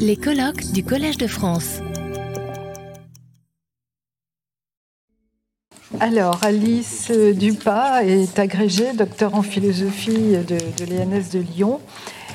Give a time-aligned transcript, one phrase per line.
[0.00, 1.78] Les colloques du Collège de France.
[6.00, 11.80] Alors, Alice Dupas est agrégée, docteur en philosophie de, l'ENS de Lyon,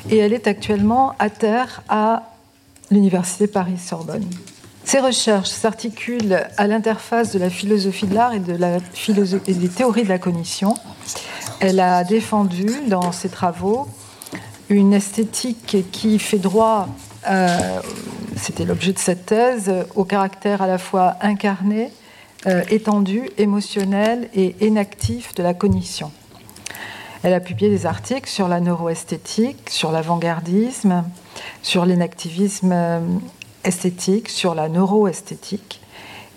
[0.10, 2.24] et elle est actuellement à terre à
[2.92, 4.26] l'Université Paris-Sorbonne.
[4.86, 8.78] Ses recherches s'articulent à l'interface de la philosophie de l'art et, de la
[9.48, 10.76] et des théories de la cognition.
[11.60, 13.88] Elle a défendu dans ses travaux
[14.72, 16.88] une esthétique qui fait droit,
[17.30, 17.82] euh,
[18.38, 21.92] c'était l'objet de cette thèse, au caractère à la fois incarné,
[22.48, 26.12] euh, étendu, émotionnel et inactif de la cognition.
[27.24, 31.04] Elle a publié des articles sur la neuroesthétique, sur l'avant-gardisme,
[31.62, 33.00] sur l'inactivisme euh,
[33.64, 35.82] esthétique, sur la neuroesthétique.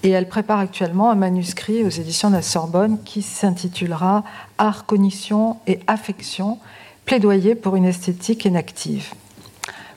[0.02, 4.24] Et elle prépare actuellement un manuscrit aux éditions de la Sorbonne qui s'intitulera
[4.58, 6.58] Art, cognition et affection,
[7.04, 9.12] plaidoyer pour une esthétique inactive.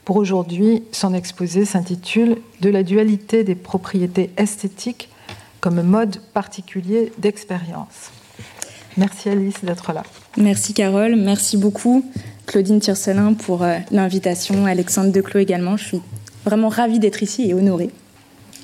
[0.05, 5.09] Pour aujourd'hui, son exposé s'intitule De la dualité des propriétés esthétiques
[5.59, 8.11] comme mode particulier d'expérience.
[8.95, 10.03] Merci Alice d'être là.
[10.37, 12.03] Merci Carole, merci beaucoup
[12.45, 15.77] Claudine Tircelin pour euh, l'invitation, Alexandre Declos également.
[15.77, 16.01] Je suis
[16.45, 17.89] vraiment ravie d'être ici et honorée.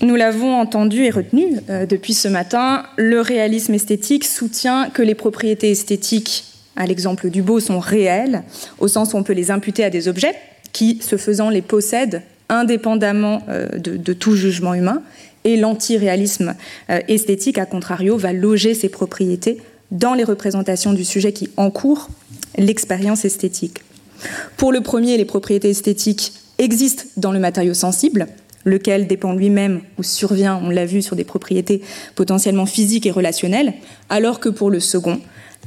[0.02, 5.16] Nous l'avons entendu et retenu euh, depuis ce matin, le réalisme esthétique soutient que les
[5.16, 8.44] propriétés esthétiques, à l'exemple du beau, sont réelles,
[8.80, 10.36] au sens où on peut les imputer à des objets
[10.72, 15.02] qui, ce faisant, les possèdent indépendamment euh, de, tout jugement humain,
[15.44, 16.56] et l'antiréalisme
[16.90, 22.10] euh, esthétique, à contrario, va loger ces propriétés dans les représentations du sujet qui encourt
[22.58, 23.82] l'expérience esthétique.
[24.58, 28.28] Pour le premier, les propriétés esthétiques existent dans le matériau sensible,
[28.64, 31.82] lequel dépend lui-même ou survient, on l'a vu, sur des propriétés
[32.16, 33.74] potentiellement physiques et relationnelles,
[34.10, 35.20] alors que pour le second,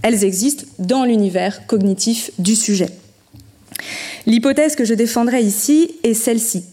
[0.07, 2.91] elles existent dans l'univers cognitif du sujet.
[4.25, 6.65] L'hypothèse que je défendrai ici est celle-ci.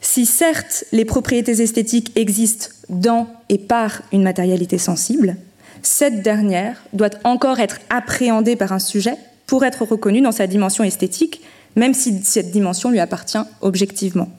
[0.00, 5.36] Si certes les propriétés esthétiques existent dans et par une matérialité sensible,
[5.82, 10.84] cette dernière doit encore être appréhendée par un sujet pour être reconnue dans sa dimension
[10.84, 11.42] esthétique,
[11.76, 14.30] même si cette dimension lui appartient objectivement.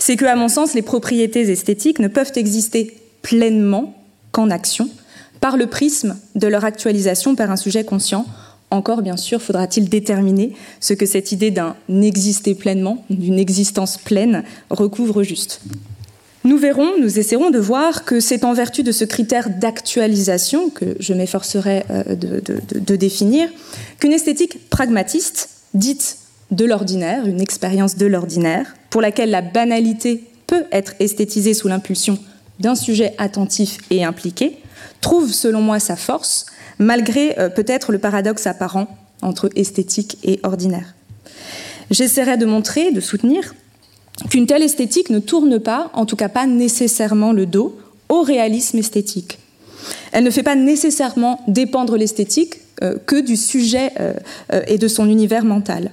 [0.00, 3.94] C'est que, à mon sens, les propriétés esthétiques ne peuvent exister pleinement
[4.32, 4.90] qu'en action,
[5.46, 8.26] par le prisme de leur actualisation par un sujet conscient
[8.72, 14.42] encore, bien sûr, faudra-t-il déterminer ce que cette idée d'un exister pleinement, d'une existence pleine,
[14.70, 15.60] recouvre juste.
[16.42, 20.96] Nous verrons, nous essaierons de voir que c'est en vertu de ce critère d'actualisation que
[20.98, 23.48] je m'efforcerai euh, de, définir
[24.00, 26.16] qu'une esthétique pragmatiste, dite
[26.50, 32.18] de l'ordinaire, une expérience de l'ordinaire, pour laquelle la banalité peut être esthétisée sous l'impulsion
[32.58, 34.58] d'un sujet attentif et impliqué,
[35.06, 36.46] trouve selon moi sa force
[36.80, 38.88] malgré euh, peut-être le paradoxe apparent
[39.22, 40.96] entre esthétique et ordinaire.
[41.92, 43.54] J'essaierai de montrer, de soutenir,
[44.30, 47.78] qu'une telle esthétique ne tourne pas, en tout cas pas nécessairement le dos,
[48.08, 49.38] au réalisme esthétique.
[50.10, 54.14] Elle ne fait pas nécessairement dépendre l'esthétique euh, que du sujet euh,
[54.66, 55.92] et de son univers mental.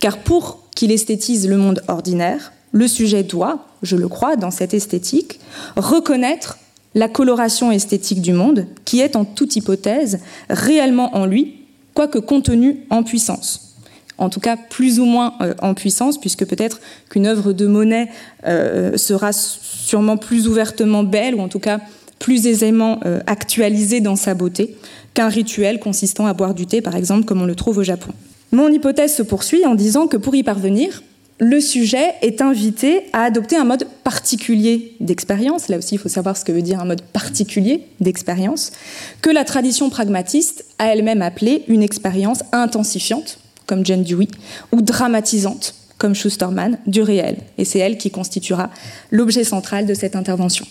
[0.00, 4.74] Car pour qu'il esthétise le monde ordinaire, le sujet doit, je le crois, dans cette
[4.74, 5.40] esthétique,
[5.76, 6.58] reconnaître
[6.94, 11.56] la coloration esthétique du monde, qui est en toute hypothèse réellement en lui,
[11.94, 13.74] quoique contenu en puissance.
[14.16, 18.08] En tout cas, plus ou moins euh, en puissance, puisque peut-être qu'une œuvre de Monet
[18.46, 21.80] euh, sera sûrement plus ouvertement belle, ou en tout cas
[22.20, 24.76] plus aisément euh, actualisée dans sa beauté,
[25.14, 28.12] qu'un rituel consistant à boire du thé, par exemple, comme on le trouve au Japon.
[28.52, 31.02] Mon hypothèse se poursuit en disant que pour y parvenir,
[31.40, 36.36] le sujet est invité à adopter un mode particulier d'expérience, là aussi il faut savoir
[36.36, 38.70] ce que veut dire un mode particulier d'expérience,
[39.20, 44.28] que la tradition pragmatiste a elle-même appelé une expérience intensifiante, comme Jane Dewey,
[44.72, 47.38] ou dramatisante, comme Schusterman, du réel.
[47.58, 48.70] Et c'est elle qui constituera
[49.10, 50.66] l'objet central de cette intervention.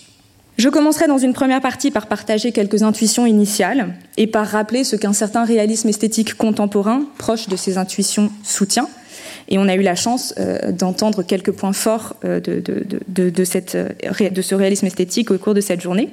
[0.57, 4.95] Je commencerai dans une première partie par partager quelques intuitions initiales et par rappeler ce
[4.95, 8.88] qu'un certain réalisme esthétique contemporain, proche de ces intuitions, soutient,
[9.50, 14.56] et on a eu la chance euh, d'entendre quelques points forts euh, euh, de ce
[14.56, 16.10] réalisme esthétique au cours de cette journée.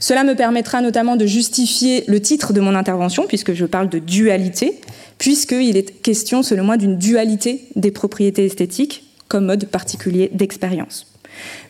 [0.00, 3.98] Cela me permettra notamment de justifier le titre de mon intervention, puisque je parle de
[3.98, 4.80] dualité,
[5.18, 11.12] puisqu'il est question, selon moi, d'une dualité des propriétés esthétiques comme mode particulier d'expérience.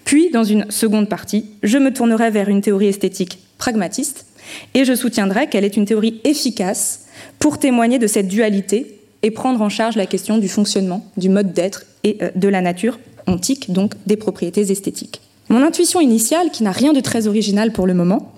[0.05, 4.27] Puis, dans une seconde partie, je me tournerai vers une théorie esthétique pragmatiste,
[4.75, 7.07] et je soutiendrai qu'elle est une théorie efficace
[7.39, 11.53] pour témoigner de cette dualité et prendre en charge la question du fonctionnement, du mode
[11.53, 15.21] d'être et euh, de la nature antique, donc des propriétés esthétiques.
[15.49, 18.33] Mon intuition initiale, qui n'a rien de très original pour le moment,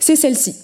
[0.00, 0.54] c'est celle-ci.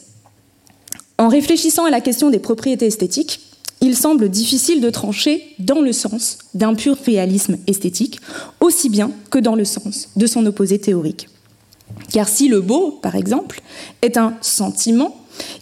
[1.18, 3.40] En réfléchissant à la question des propriétés esthétiques,
[3.80, 8.20] il semble difficile de trancher dans le sens d'un pur réalisme esthétique,
[8.60, 11.28] aussi bien que dans le sens de son opposé théorique.
[12.12, 13.60] Car si le beau, par exemple,
[14.02, 15.16] est un sentiment,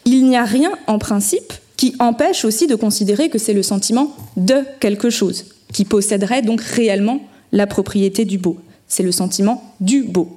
[0.05, 1.53] il n'y a rien en principe
[1.83, 6.61] qui empêche aussi de considérer que c'est le sentiment de quelque chose, qui posséderait donc
[6.61, 7.21] réellement
[7.51, 8.57] la propriété du beau.
[8.87, 10.29] C'est le sentiment du beau.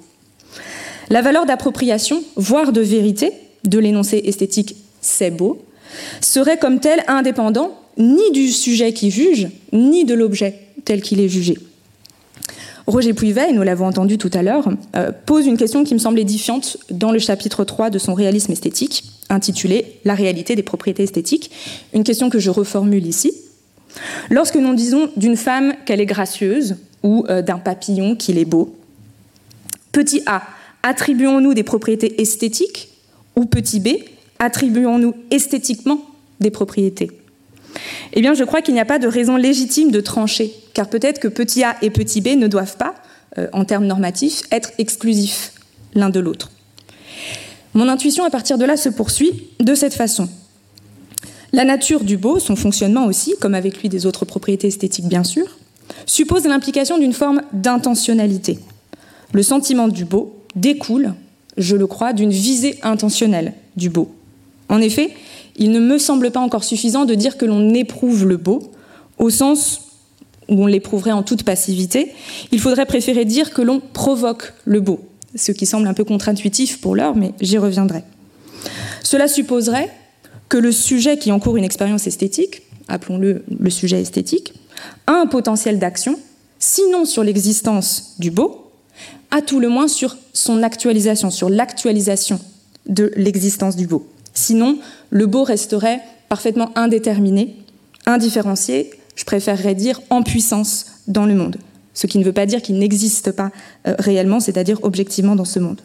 [1.12, 3.32] La valeur d'appropriation, voire de vérité,
[3.64, 5.64] de l'énoncé esthétique c'est beau,
[6.20, 11.30] serait comme tel indépendant ni du sujet qui juge, ni de l'objet tel qu'il est
[11.30, 11.60] jugé.
[12.88, 16.00] Roger Puivet, et nous l'avons entendu tout à l'heure, euh, pose une question qui me
[16.00, 21.04] semble édifiante dans le chapitre 3 de son réalisme esthétique, intitulé La réalité des propriétés
[21.04, 21.50] esthétiques,
[21.94, 23.34] une question que je reformule ici.
[24.30, 28.76] Lorsque nous disons d'une femme qu'elle est gracieuse ou euh, d'un papillon qu'il est beau,
[29.92, 30.44] petit a,
[30.84, 32.90] attribuons-nous des propriétés esthétiques
[33.36, 33.90] ou petit b,
[34.38, 36.02] attribuons-nous esthétiquement
[36.40, 37.10] des propriétés?
[38.16, 41.20] Eh bien, je crois qu'il n'y a pas de raison légitime de trancher, car peut-être
[41.20, 42.96] que petit a et petit b ne doivent pas,
[43.38, 45.52] euh, en termes normatifs, être exclusifs
[45.94, 46.52] l'un de l'autre.
[47.74, 50.30] Mon intuition à partir de là se poursuit de cette façon.
[51.52, 55.26] La nature du beau, son fonctionnement aussi, comme avec lui des autres propriétés esthétiques bien
[55.26, 55.58] sûr,
[56.06, 58.60] suppose l'implication d'une forme d'intentionnalité.
[59.34, 61.14] Le sentiment du beau découle,
[61.58, 64.14] je le crois, d'une visée intentionnelle du beau.
[64.70, 65.12] En effet,
[65.56, 68.72] il ne me semble pas encore suffisant de dire que l'on éprouve le beau,
[69.18, 69.82] au sens
[70.50, 72.12] où on l'éprouverait en toute passivité.
[72.52, 75.00] Il faudrait préférer dire que l'on provoque le beau,
[75.36, 78.04] ce qui semble un peu contre-intuitif pour l'heure, mais j'y reviendrai.
[79.04, 79.90] Cela supposerait
[80.50, 84.54] que le sujet qui encourt une expérience esthétique, appelons-le le sujet esthétique,
[85.08, 86.20] a un potentiel d'action,
[86.60, 88.72] sinon sur l'existence du beau,
[89.32, 92.40] à tout le moins sur son actualisation, sur l'actualisation
[92.88, 94.08] de l'existence du beau.
[94.34, 94.78] Sinon,
[95.16, 97.56] le beau resterait parfaitement indéterminé,
[98.06, 101.56] indifférencié, je préférerais dire en puissance dans le monde.
[101.94, 103.52] Ce qui ne veut pas dire qu'il n'existe pas
[103.88, 105.80] euh, réellement, c'est-à-dire objectivement dans ce monde.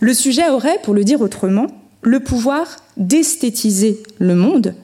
[0.00, 1.68] Le sujet aurait, pour le dire autrement,
[2.02, 4.74] le pouvoir d'esthétiser le monde,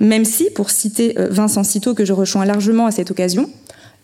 [0.00, 3.48] même si, pour citer euh, Vincent Citeau, que je rejoins largement à cette occasion,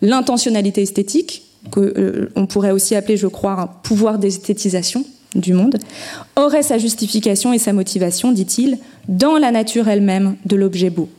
[0.01, 5.03] l'intentionnalité esthétique, qu'on euh, pourrait aussi appeler, je crois, un pouvoir d'esthétisation,
[5.35, 5.77] du monde,
[6.35, 8.77] aurait sa justification et sa motivation, dit-il,
[9.07, 11.09] dans la nature elle-même de l'objet beau.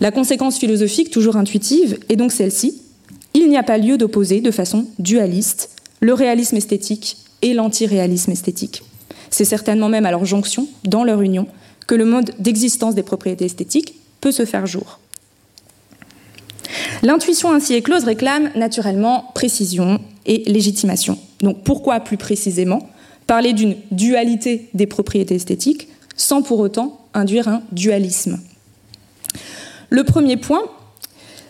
[0.00, 2.80] La conséquence philosophique, toujours intuitive, est donc celle-ci.
[3.34, 5.70] Il n'y a pas lieu d'opposer de façon dualiste
[6.00, 8.82] le réalisme esthétique et l'antiréalisme esthétique.
[9.30, 11.46] C'est certainement même à leur jonction, dans leur union,
[11.86, 14.98] que le mode d'existence des propriétés esthétiques peut se faire jour.
[17.02, 21.18] L'intuition ainsi éclose réclame naturellement précision et légitimation.
[21.40, 22.90] Donc pourquoi plus précisément
[23.30, 25.86] parler d'une dualité des propriétés esthétiques
[26.16, 28.40] sans pour autant induire un dualisme.
[29.88, 30.64] Le premier point,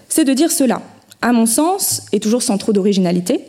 [0.07, 0.83] c'est de dire cela.
[1.23, 3.41] À mon sens, et toujours sans trop d'originalité,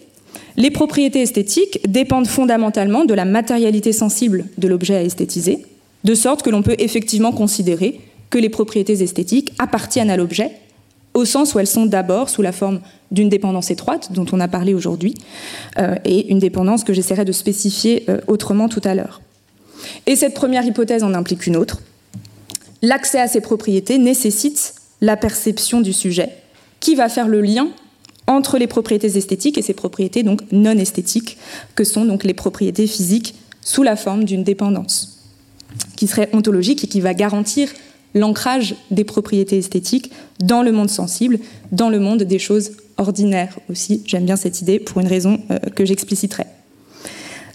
[0.56, 5.66] les propriétés esthétiques dépendent fondamentalement de la matérialité sensible de l'objet à esthétiser,
[6.06, 8.00] de sorte que l'on peut effectivement considérer
[8.30, 10.52] que les propriétés esthétiques appartiennent à l'objet
[11.14, 12.80] au sens où elles sont d'abord sous la forme
[13.12, 15.16] d'une dépendance étroite, dont on a parlé aujourd'hui,
[15.78, 19.22] euh, et une dépendance que j'essaierai de spécifier euh, autrement tout à l'heure.
[20.06, 21.82] Et cette première hypothèse en implique une autre.
[22.82, 26.30] L'accès à ces propriétés nécessite la perception du sujet,
[26.80, 27.70] qui va faire le lien
[28.28, 31.38] entre les propriétés esthétiques et ces propriétés donc non esthétiques,
[31.76, 35.20] que sont donc les propriétés physiques sous la forme d'une dépendance,
[35.96, 37.70] qui serait ontologique et qui va garantir
[38.14, 41.40] l'ancrage des propriétés esthétiques dans le monde sensible,
[41.72, 44.04] dans le monde des choses ordinaires aussi.
[44.06, 46.44] J'aime bien cette idée pour une raison euh, que j'expliciterai.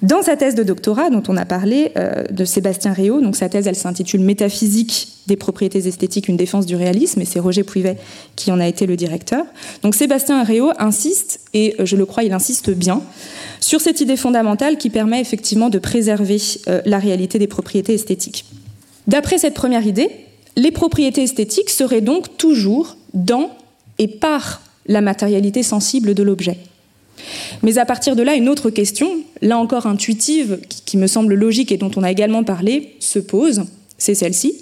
[0.03, 3.49] Dans sa thèse de doctorat dont on a parlé euh, de Sébastien Réau, donc sa
[3.49, 7.97] thèse s'intitule Métaphysique des propriétés esthétiques, une défense du réalisme, et c'est Roger Pouivet
[8.37, 9.45] qui en a été le directeur.
[9.83, 13.01] Donc Sébastien Réau insiste, et euh, je le crois il insiste bien,
[13.61, 16.37] sur cette idée fondamentale qui permet effectivement de préserver
[16.85, 18.45] la réalité des propriétés esthétiques.
[19.07, 20.26] D'après cette première idée,
[20.57, 23.51] les propriétés esthétiques seraient donc toujours dans
[23.99, 26.59] et par la matérialité sensible de l'objet.
[27.63, 29.11] Mais à partir de là, une autre question,
[29.43, 33.65] là encore intuitive, qui me semble logique et dont on a également parlé, se pose,
[33.99, 34.55] c'est celle-ci.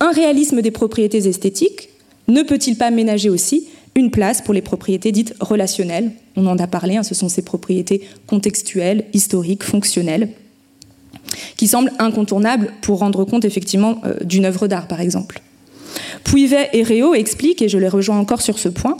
[0.00, 1.88] Un réalisme des propriétés esthétiques
[2.28, 3.66] ne peut-il pas ménager aussi
[3.96, 6.12] une place pour les propriétés dites relationnelles?
[6.36, 10.30] On en a parlé, hein, ce sont ces propriétés contextuelles, historiques, fonctionnelles,
[11.56, 15.40] qui semble incontournable pour rendre compte effectivement euh, d'une œuvre d'art, par exemple.
[16.24, 18.96] Puivet et Réau expliquent, et je les rejoins encore sur ce point,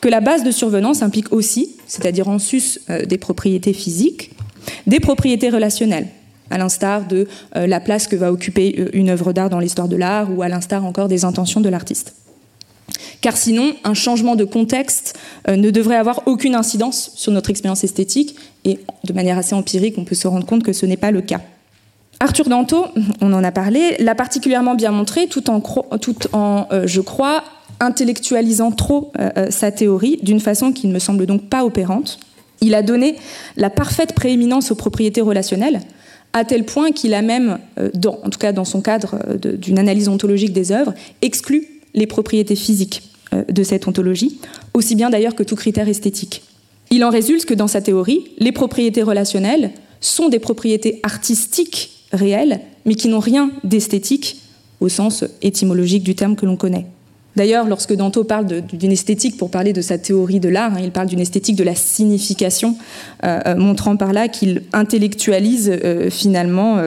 [0.00, 4.30] que la base de survenance implique aussi, c'est-à-dire en sus euh, des propriétés physiques,
[4.86, 6.08] des propriétés relationnelles.
[6.50, 10.28] à l'instar de la place que va occuper une œuvre d'art dans l'histoire de l'art
[10.34, 12.14] ou à l'instar encore des intentions de l'artiste.
[13.20, 18.34] Car sinon, un changement de contexte ne devrait avoir aucune incidence sur notre expérience esthétique,
[18.64, 21.20] et de manière assez empirique, on peut se rendre compte que ce n'est pas le
[21.20, 21.42] cas.
[22.20, 22.86] Arthur Danto,
[23.20, 27.44] on en a parlé, l'a particulièrement bien montré tout en, euh, je crois,
[27.78, 32.18] intellectualisant trop euh, euh, sa théorie d'une façon qui ne me semble donc pas opérante.
[32.60, 33.14] Il a donné
[33.56, 35.80] la parfaite prééminence aux propriétés relationnelles,
[36.32, 40.52] à tel point qu'il a même, en tout cas dans son cadre d'une analyse ontologique
[40.52, 43.02] des œuvres, exclu les propriétés physiques
[43.48, 44.40] de cette ontologie,
[44.74, 46.42] aussi bien d'ailleurs que tout critère esthétique.
[46.90, 49.70] Il en résulte que dans sa théorie, les propriétés relationnelles
[50.00, 54.40] sont des propriétés artistiques réelles, mais qui n'ont rien d'esthétique
[54.80, 56.86] au sens étymologique du terme que l'on connaît.
[57.38, 60.90] D'ailleurs, lorsque Danto parle d'une esthétique pour parler de sa théorie de l'art, hein, il
[60.90, 62.76] parle d'une esthétique de la signification,
[63.22, 66.82] euh, euh, montrant par là qu'il intellectualise euh, finalement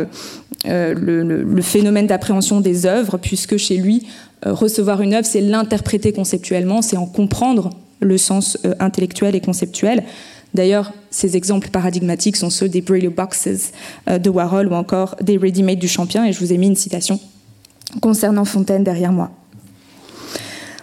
[0.65, 4.07] le, phénomène d'appréhension des œuvres, puisque chez lui,
[4.45, 7.69] recevoir une œuvre, c'est l'interpréter conceptuellement, c'est en comprendre
[8.01, 10.03] le sens intellectuel et conceptuel.
[10.53, 13.71] D'ailleurs, ces exemples paradigmatiques sont ceux des Brillo Boxes
[14.09, 16.75] euh, de Warhol ou encore des Ready-Made du Champion, et je vous ai mis une
[16.75, 17.19] citation
[18.01, 19.31] concernant Fontaine derrière moi.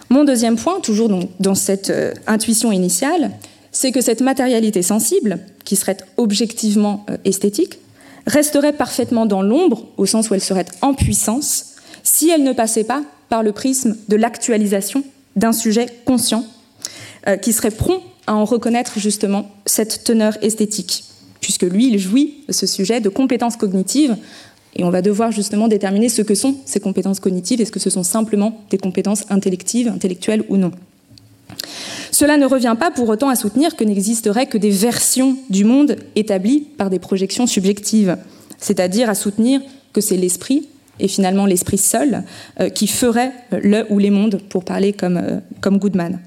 [0.09, 1.09] Mon deuxième point, toujours
[1.39, 3.31] dans cette euh, intuition initiale,
[3.71, 7.77] c'est que cette matérialité sensible, qui serait objectivement euh, esthétique,
[8.25, 12.83] resterait parfaitement dans l'ombre, au sens où elle serait en puissance, si elle ne passait
[12.83, 15.03] pas par le prisme de l'actualisation
[15.35, 16.43] d'un sujet conscient,
[17.41, 21.03] qui serait prompt à en reconnaître justement cette teneur esthétique,
[21.41, 24.15] puisque lui, il jouit ce sujet de compétences cognitives,
[24.75, 27.89] et on va devoir justement déterminer ce que sont ces compétences cognitives, est-ce que ce
[27.89, 30.71] sont simplement des compétences intelectives, intellectuelles ou non.
[32.11, 35.95] Cela ne revient pas pour autant à soutenir que n'existerait que des versions du monde
[36.15, 38.17] établies par des projections subjectives,
[38.57, 39.61] c'est-à-dire à soutenir
[39.93, 40.67] que c'est l'esprit,
[40.99, 42.23] et finalement l'esprit seul,
[42.59, 46.19] euh, qui ferait le ou les mondes, pour parler comme, euh, comme Goodman.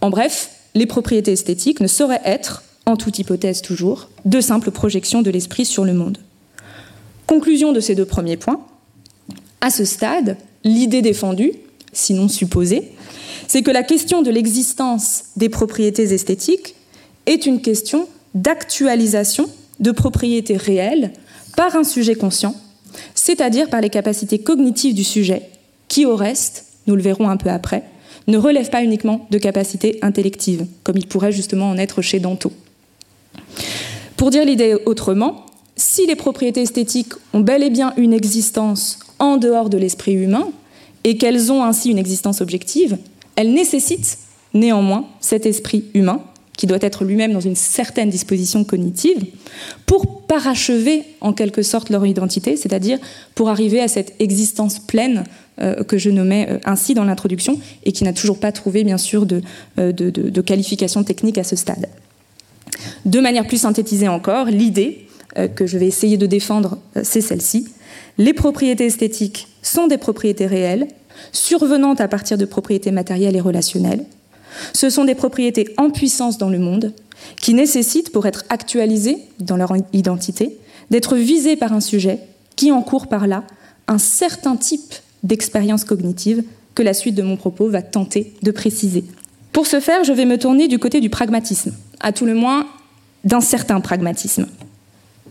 [0.00, 5.22] En bref, les propriétés esthétiques ne sauraient être, en toute hypothèse toujours, de simples projections
[5.22, 6.18] de l'esprit sur le monde.
[7.26, 8.60] Conclusion de ces deux premiers points.
[9.60, 11.52] À ce stade, l'idée défendue,
[11.92, 12.92] sinon supposée,
[13.48, 16.74] c'est que la question de l'existence des propriétés esthétiques
[17.26, 19.48] est une question d'actualisation
[19.80, 21.12] de propriétés réelles
[21.56, 22.54] par un sujet conscient,
[23.14, 25.42] c'est-à-dire par les capacités cognitives du sujet,
[25.88, 27.84] qui au reste, nous le verrons un peu après,
[28.28, 32.52] ne relève pas uniquement de capacités intellectives, comme il pourrait justement en être chez Danto.
[34.16, 39.36] Pour dire l'idée autrement, si les propriétés esthétiques ont bel et bien une existence en
[39.36, 40.50] dehors de l'esprit humain,
[41.04, 42.98] et qu'elles ont ainsi une existence objective,
[43.36, 44.18] elles nécessitent
[44.52, 46.20] néanmoins cet esprit humain,
[46.56, 49.24] qui doit être lui-même dans une certaine disposition cognitive,
[49.86, 52.98] pour parachever en quelque sorte leur identité, c'est-à-dire
[53.36, 55.24] pour arriver à cette existence pleine
[55.86, 59.26] que je nommais euh, ainsi dans l'introduction et qui n'a toujours pas trouvé, bien sûr,
[59.78, 61.88] euh, de, de, qualification technique à ce stade.
[63.04, 65.06] De manière plus synthétisée encore, l'idée
[65.54, 67.68] que je vais essayer de défendre, c'est celle-ci.
[68.18, 70.88] Les propriétés esthétiques sont des propriétés réelles,
[71.32, 74.04] survenant à partir de propriétés matérielles et relationnelles.
[74.72, 76.92] Ce sont des propriétés en puissance dans le monde,
[77.40, 80.58] qui nécessitent, pour être actualisées dans leur identité,
[80.90, 82.20] d'être visées par un sujet
[82.56, 83.44] qui encourt par là
[83.86, 86.42] un certain type d'expérience cognitive
[86.74, 89.04] que la suite de mon propos va tenter de préciser.
[89.52, 92.66] Pour ce faire, je vais me tourner du côté du pragmatisme, à tout le moins
[93.24, 94.46] d'un certain pragmatisme.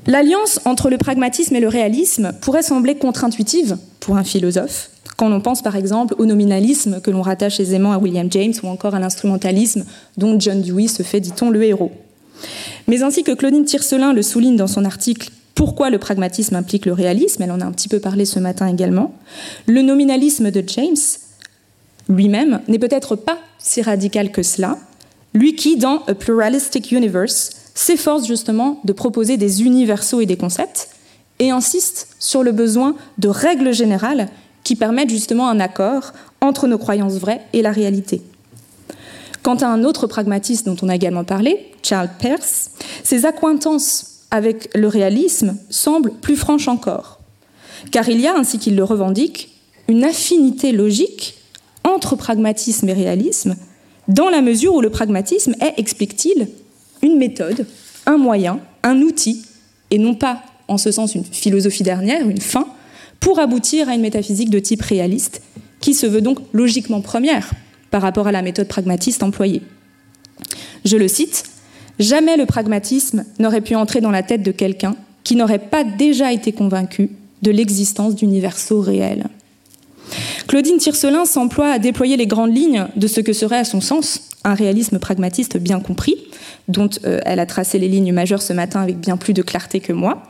[0.05, 5.41] L'alliance entre le pragmatisme et le réalisme pourrait sembler contre-intuitive pour un philosophe, quand on
[5.41, 8.99] pense par exemple au nominalisme que l'on rattache aisément à William James ou encore à
[8.99, 9.83] l'instrumentalisme
[10.15, 11.91] dont John Dewey se fait, dit-on, le héros.
[12.87, 16.93] Mais ainsi que Claudine Tiercelin le souligne dans son article pourquoi le pragmatisme implique le
[16.93, 19.15] réalisme, elle en a un petit peu parlé ce matin également,
[19.65, 20.95] le nominalisme de James
[22.09, 24.77] lui-même n'est peut-être pas si radical que cela,
[25.33, 30.89] lui qui, dans A Pluralistic Universe, s'efforce justement de proposer des universaux et des concepts,
[31.39, 34.29] et insiste sur le besoin de règles générales
[34.63, 38.21] qui permettent justement un accord entre nos croyances vraies et la réalité.
[39.41, 42.69] Quant à un autre pragmatiste dont on a également parlé, Charles Peirce,
[43.03, 47.19] ses accointances avec le réalisme semble plus franche encore,
[47.91, 49.49] car il y a, ainsi qu'il le revendique,
[49.87, 51.35] une affinité logique
[51.83, 53.55] entre pragmatisme et réalisme,
[54.07, 56.49] dans la mesure où le pragmatisme est, explique-t-il,
[57.01, 57.65] une méthode,
[58.05, 59.43] un moyen, un outil,
[59.91, 62.67] et non pas, en ce sens, une philosophie dernière, une fin,
[63.19, 65.41] pour aboutir à une métaphysique de type réaliste,
[65.79, 67.51] qui se veut donc logiquement première
[67.91, 69.61] par rapport à la méthode pragmatiste employée.
[70.85, 71.46] Je le cite,
[71.99, 76.31] Jamais le pragmatisme n'aurait pu entrer dans la tête de quelqu'un qui n'auraient pas déjà
[76.31, 77.09] été convaincus
[77.41, 79.27] de l'existence d'universaux réels.
[80.47, 84.29] Claudine Tiercelin s'emploie à déployer les grandes lignes de ce que serait à son sens
[84.43, 86.15] un réalisme pragmatiste bien compris,
[86.69, 89.81] dont euh, elle a tracé les lignes majeures ce matin avec bien plus de clarté
[89.81, 90.23] que moi.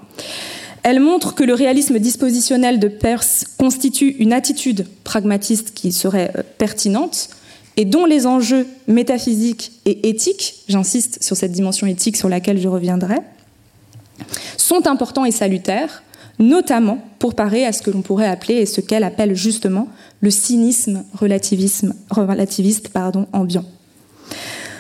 [0.82, 6.44] Elle montre que le réalisme dispositionnel de Peirce constitue une attitude pragmatiste qui serait euh,
[6.58, 7.30] pertinente
[7.78, 12.68] et dont les enjeux métaphysiques et éthiques, j'insiste sur cette dimension éthique sur laquelle je
[12.68, 13.18] reviendrai,
[14.58, 16.04] sont importants et salutaires,
[16.40, 19.88] notamment pour parer à ce que l'on pourrait appeler et ce qu'elle appelle justement
[20.22, 23.66] le cynisme relativiste pardon, ambiant.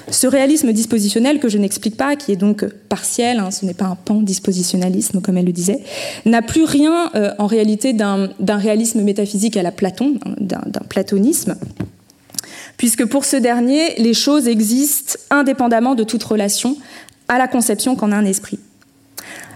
[0.09, 3.85] Ce réalisme dispositionnel que je n'explique pas, qui est donc partiel, hein, ce n'est pas
[3.85, 5.81] un pan-dispositionnalisme comme elle le disait,
[6.25, 11.57] n'a plus rien euh, en réalité d'un réalisme métaphysique à la Platon, hein, d'un platonisme,
[12.77, 16.77] puisque pour ce dernier, les choses existent indépendamment de toute relation
[17.27, 18.59] à la conception qu'en a un esprit.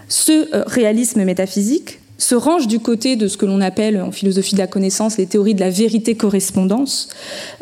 [0.08, 4.54] Ce euh, réalisme métaphysique se range du côté de ce que l'on appelle en philosophie
[4.54, 7.08] de la connaissance les théories de la vérité-correspondance,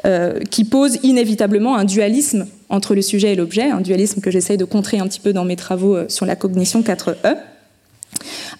[0.04, 4.58] euh, qui posent inévitablement un dualisme entre le sujet et l'objet, un dualisme que j'essaye
[4.58, 7.36] de contrer un petit peu dans mes travaux euh, sur la cognition 4E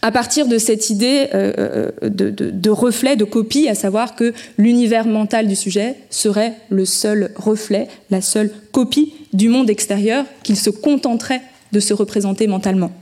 [0.02, 5.07] à partir de cette idée euh, de, de, reflet, de copie, à savoir que l'univers
[5.07, 10.71] mental du sujet serait le seul reflet, la seule copie du monde extérieur qu'il se
[10.71, 11.42] contenterait
[11.73, 12.92] de se représenter mentalement,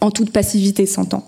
[0.00, 1.24] en toute passivité, s'entend.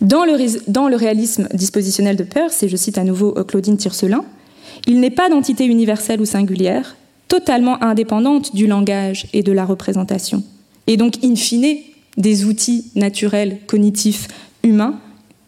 [0.00, 4.24] Dans le, réalisme dispositionnel de Peirce, et je cite à nouveau euh, Claudine Tiercelin,
[4.86, 6.96] il n'est pas d'entité universelle ou singulière,
[7.28, 10.42] totalement indépendante du langage et de la représentation,
[10.86, 11.78] et donc in fine
[12.16, 14.28] des outils naturels, cognitifs,
[14.62, 15.00] humains,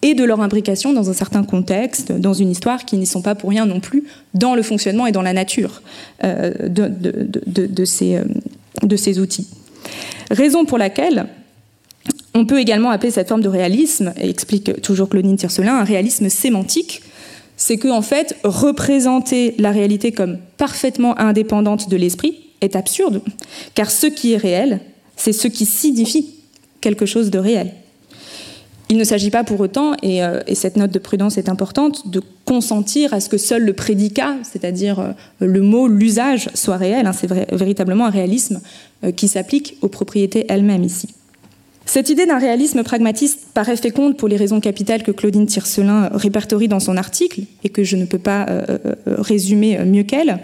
[0.04, 3.34] et de leur imbrication dans un certain contexte, dans une histoire qui n'y sont pas
[3.34, 4.04] pour rien non plus
[4.34, 5.80] dans le fonctionnement et dans la nature
[6.24, 8.24] euh, de, ces, euh,
[8.82, 9.48] de ces outils.
[10.30, 11.26] Raison pour laquelle
[12.34, 16.28] on peut également appeler cette forme de réalisme, et explique toujours Claudine Tiercelin, un réalisme
[16.28, 17.00] sémantique.
[17.56, 23.22] C'est que, en fait, représenter la réalité comme parfaitement indépendante de l'esprit est absurde,
[23.74, 24.80] car ce qui est réel,
[25.16, 26.33] c'est ce qui signifie
[26.84, 27.72] quelque chose de réel.
[28.90, 32.20] Il ne s'agit pas pour autant, et, euh, cette note de prudence est importante, de
[32.44, 37.06] consentir à ce que seul le prédicat, c'est-à-dire euh, le mot, l'usage, soit réel.
[37.06, 37.12] Hein.
[37.12, 38.60] c'est véritablement un réalisme
[39.02, 41.08] euh, qui s'applique aux propriétés elles-mêmes ici.
[41.86, 46.68] Cette idée d'un réalisme pragmatiste paraît féconde pour les raisons capitales que Claudine Tiercelin répertorie
[46.68, 48.46] dans son article et que je ne peux pas
[49.04, 50.38] résumer mieux qu'elle.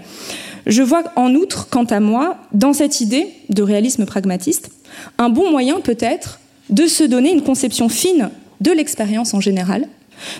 [0.66, 4.70] Je vois en outre, quant à moi, dans cette idée de réalisme pragmatiste,
[5.18, 9.88] un bon moyen peut-être de se donner une conception fine de l'expérience en général,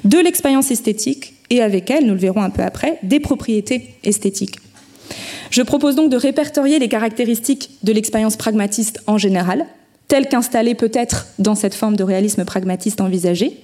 [0.05, 4.57] de l'expérience esthétique et avec elle, nous le verrons un peu après, des propriétés esthétiques.
[5.51, 9.67] Je propose donc de répertorier les caractéristiques de l'expérience pragmatiste en général,
[10.07, 13.59] tel qu'installé peut-être dans cette forme de réalisme pragmatiste envisagé,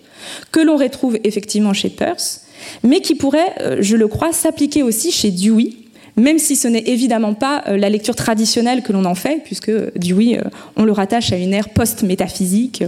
[0.50, 2.42] que l'on retrouve effectivement chez Peirce,
[2.82, 5.72] mais qui pourrait, euh, je le crois, s'appliquer aussi chez Dewey,
[6.16, 9.68] même si ce n'est évidemment pas euh, la lecture traditionnelle que l'on en fait, puisque
[9.68, 10.40] euh, Dewey,
[10.76, 12.84] on le rattache à une ère post-métaphysique,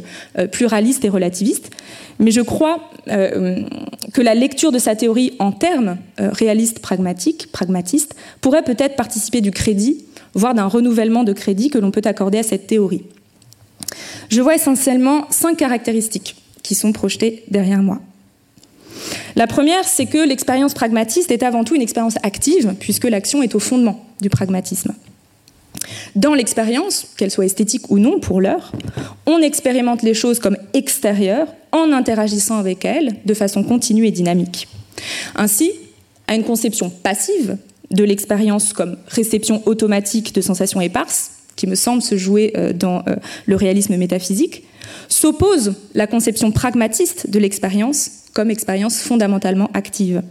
[0.52, 1.70] pluraliste et relativiste.
[2.18, 8.62] Mais je crois que la lecture de sa théorie en termes réalistes pragmatiques, pragmatistes, pourrait
[8.62, 12.66] peut-être participer du crédit, voire d'un renouvellement de crédit que l'on peut accorder à cette
[12.66, 13.04] théorie.
[14.28, 18.00] Je vois essentiellement cinq caractéristiques qui sont projetées derrière moi.
[19.36, 23.54] La première, c'est que l'expérience pragmatiste est avant tout une expérience active, puisque l'action est
[23.54, 24.94] au fondement du pragmatisme.
[26.16, 28.72] Dans l'expérience, qu'elle soit esthétique ou non pour l'heure,
[29.26, 34.68] on expérimente les choses comme extérieures en interagissant avec elles de façon continue et dynamique.
[35.36, 35.72] Ainsi,
[36.26, 37.56] à une conception passive
[37.90, 43.02] de l'expérience comme réception automatique de sensations éparses, qui me semble se jouer euh, dans
[43.08, 44.64] euh, le réalisme métaphysique,
[45.08, 50.22] s'oppose la conception pragmatiste de l'expérience comme expérience fondamentalement active.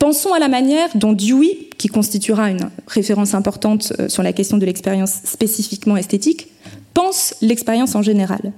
[0.00, 4.58] Pensons à la manière dont Dewey, qui constituera une référence importante euh, sur la question
[4.58, 6.48] de l'expérience spécifiquement esthétique,
[6.92, 8.52] pense l'expérience en général.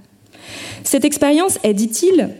[0.82, 2.30] Cette expérience est, dit-il,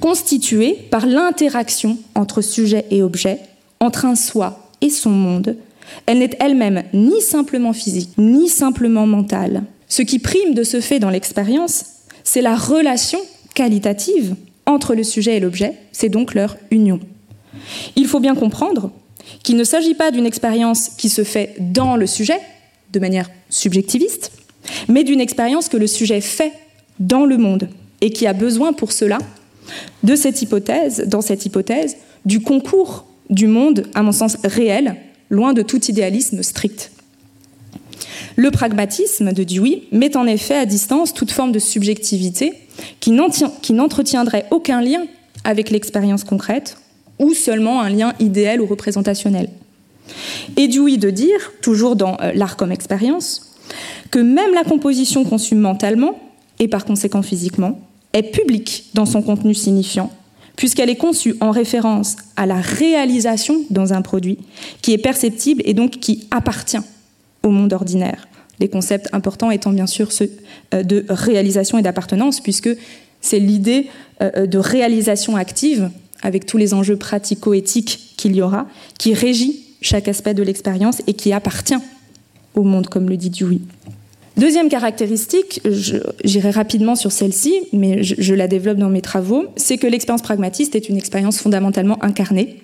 [0.00, 3.38] constituée par l'interaction entre sujet et objet,
[3.80, 5.58] entre un soi et son monde,
[6.06, 9.64] elle n'est elle-même ni simplement physique, ni simplement mentale.
[9.88, 11.84] Ce qui prime de ce fait dans l'expérience,
[12.24, 13.18] c'est la relation
[13.54, 17.00] qualitative entre le sujet et l'objet, c'est donc leur union.
[17.96, 18.90] Il faut bien comprendre
[19.42, 22.38] qu'il ne s'agit pas d'une expérience qui se fait dans le sujet,
[22.92, 24.32] de manière subjectiviste,
[24.88, 26.52] mais d'une expérience que le sujet fait
[27.00, 27.68] dans le monde
[28.00, 29.18] et qui a besoin pour cela
[30.02, 34.96] de cette hypothèse, dans cette hypothèse, du concours du monde, à mon sens réel,
[35.30, 36.90] loin de tout idéalisme strict.
[38.36, 42.54] Le pragmatisme de Dewey met en effet à distance toute forme de subjectivité
[43.00, 45.04] qui n'entretiendrait aucun lien
[45.44, 46.76] avec l'expérience concrète
[47.18, 49.48] ou seulement un lien idéal ou représentationnel.
[50.56, 53.56] Et Dewey de dire, toujours dans euh, l'art comme expérience,
[54.10, 56.18] que même la composition conçue mentalement,
[56.58, 57.80] et par conséquent physiquement,
[58.12, 60.10] est publique dans son contenu signifiant,
[60.56, 64.38] puisqu'elle est conçue en référence à la réalisation dans un produit
[64.82, 66.76] qui est perceptible et donc qui appartient
[67.42, 68.28] au monde ordinaire.
[68.60, 70.30] Les concepts importants étant bien sûr ceux
[70.74, 72.70] euh, de réalisation et d'appartenance, puisque
[73.20, 73.86] c'est l'idée
[74.20, 75.90] euh, de réalisation active,
[76.22, 78.66] avec tous les enjeux pratico-éthiques qu'il y aura,
[78.98, 81.78] qui régit chaque aspect de l'expérience et qui appartient
[82.54, 83.58] au monde, comme le dit Dewey.
[84.36, 85.60] Deuxième caractéristique,
[86.24, 90.74] j'irai rapidement sur celle-ci, mais je, la développe dans mes travaux, c'est que l'expérience pragmatiste
[90.74, 92.62] est une expérience fondamentalement incarnée.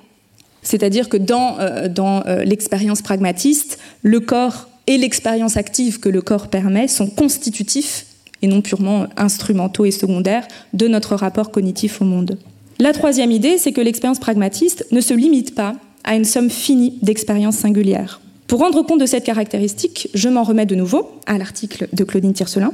[0.62, 6.22] C'est-à-dire que dans, euh, dans euh, l'expérience pragmatiste, le corps et l'expérience active que le
[6.22, 8.06] corps permet sont constitutifs
[8.40, 12.38] et non purement instrumentaux et secondaires de notre rapport cognitif au monde.
[12.78, 16.98] La troisième idée, c'est que l'expérience pragmatiste ne se limite pas à une somme finie
[17.02, 18.20] d'expériences singulières.
[18.46, 22.32] Pour rendre compte de cette caractéristique, je m'en remets de nouveau à l'article de Claudine
[22.32, 22.72] Tiercelin,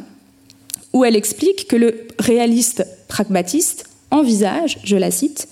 [0.92, 5.48] où elle explique que le réaliste pragmatiste envisage, je la cite,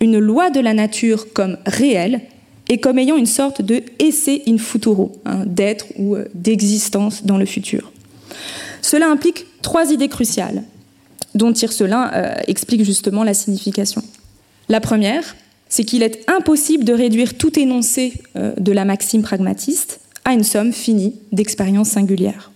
[0.00, 2.20] une loi de la nature comme réelle
[2.72, 7.36] et comme ayant une sorte de essai in futuro, hein, d'être ou euh, d'existence dans
[7.36, 7.92] le futur.
[8.80, 10.62] Cela implique trois idées cruciales,
[11.34, 14.02] dont Tiercelin euh, explique justement la signification.
[14.70, 15.36] La première,
[15.68, 20.42] c'est qu'il est impossible de réduire tout énoncé euh, de la maxime pragmatiste à une
[20.42, 22.52] somme finie d'expériences singulières.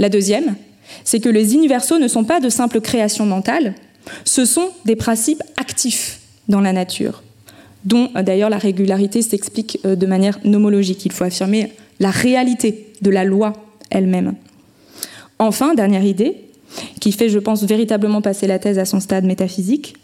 [0.00, 0.56] La deuxième,
[1.04, 3.76] c'est que les universaux ne sont pas de simples créations mentales,
[4.24, 7.22] ce sont des principes actifs dans la nature,
[7.86, 11.06] dont euh, d'ailleurs la régularité s'explique euh, de manière nomologique.
[11.06, 13.54] Il faut affirmer la réalité de la loi
[13.90, 14.34] elle-même.
[15.38, 16.36] Enfin, dernière idée,
[17.00, 19.96] qui fait, je pense, véritablement passer la thèse à son stade métaphysique,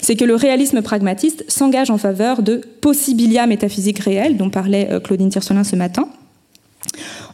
[0.00, 5.00] c'est que le réalisme pragmatiste s'engage en faveur de possibilia métaphysiques réels, dont parlait euh,
[5.00, 6.08] Claudine Tiercelin ce matin,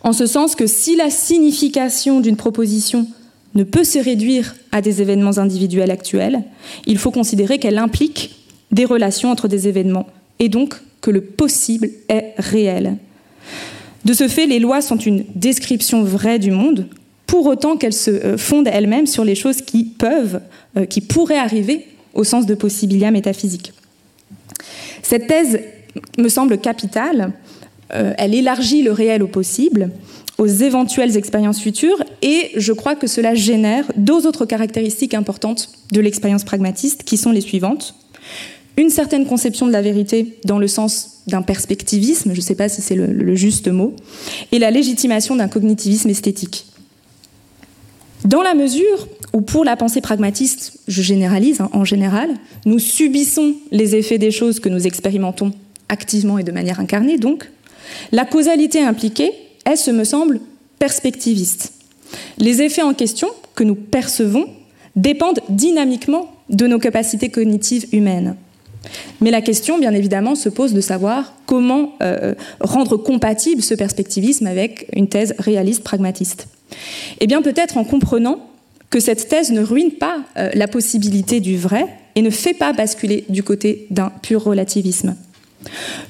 [0.03, 3.07] en ce sens que si la signification d'une proposition
[3.55, 6.43] ne peut se réduire à des événements individuels actuels,
[6.87, 8.42] il faut considérer qu'elle implique
[8.73, 10.07] des relations entre des événements,
[10.39, 12.97] et donc que le possible est réel.
[14.05, 16.89] De ce fait, les lois sont une description vraie du monde,
[17.27, 20.41] pour autant qu'elles se euh, fondent elles-mêmes sur les choses qui peuvent,
[20.77, 23.73] euh, qui pourraient arriver au sens de possibilia métaphysique.
[25.03, 25.61] Cette thèse
[26.19, 27.33] me semble capitale.
[27.95, 29.91] Euh, elle élargit le réel au possible,
[30.39, 36.01] aux éventuelles expériences futures, et je crois que cela génère deux autres caractéristiques importantes de
[36.01, 37.95] l'expérience pragmatiste, qui sont les suivantes.
[38.77, 42.69] Une certaine conception de la vérité dans le sens d'un perspectivisme, je ne sais pas
[42.69, 43.95] si c'est le, juste mot,
[44.51, 46.67] et la légitimation d'un cognitivisme esthétique.
[48.25, 52.31] Dans la mesure où pour la pensée pragmatiste, je généralise hein, en général,
[52.65, 55.53] nous subissons les effets des choses que nous expérimentons
[55.89, 57.51] activement et de manière incarnée, donc,
[58.11, 59.33] la causalité impliquée,
[59.65, 60.41] elle se me semble
[60.79, 61.73] perspectiviste.
[62.39, 64.47] Les effets en question que nous percevons
[64.97, 68.37] dépendent dynamiquement de nos capacités cognitives humaines.
[69.21, 74.47] Mais la question, bien évidemment, se pose de savoir comment euh, rendre compatible ce perspectivisme
[74.47, 76.49] avec une thèse réaliste pragmatiste.
[77.21, 78.41] Eh bien, peut-être en comprenant
[78.91, 82.73] que cette thèse ne ruine pas euh, la possibilité du vrai et ne fait pas
[82.73, 85.17] basculer du côté d'un pur relativisme.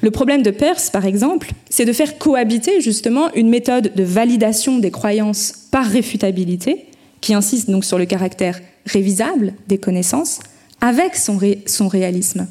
[0.01, 4.79] Le problème de Peirce, par exemple, c'est de faire cohabiter justement une méthode de validation
[4.79, 6.85] des croyances par réfutabilité,
[7.21, 10.39] qui insiste donc sur le caractère révisable des connaissances,
[10.81, 12.47] avec son réalisme.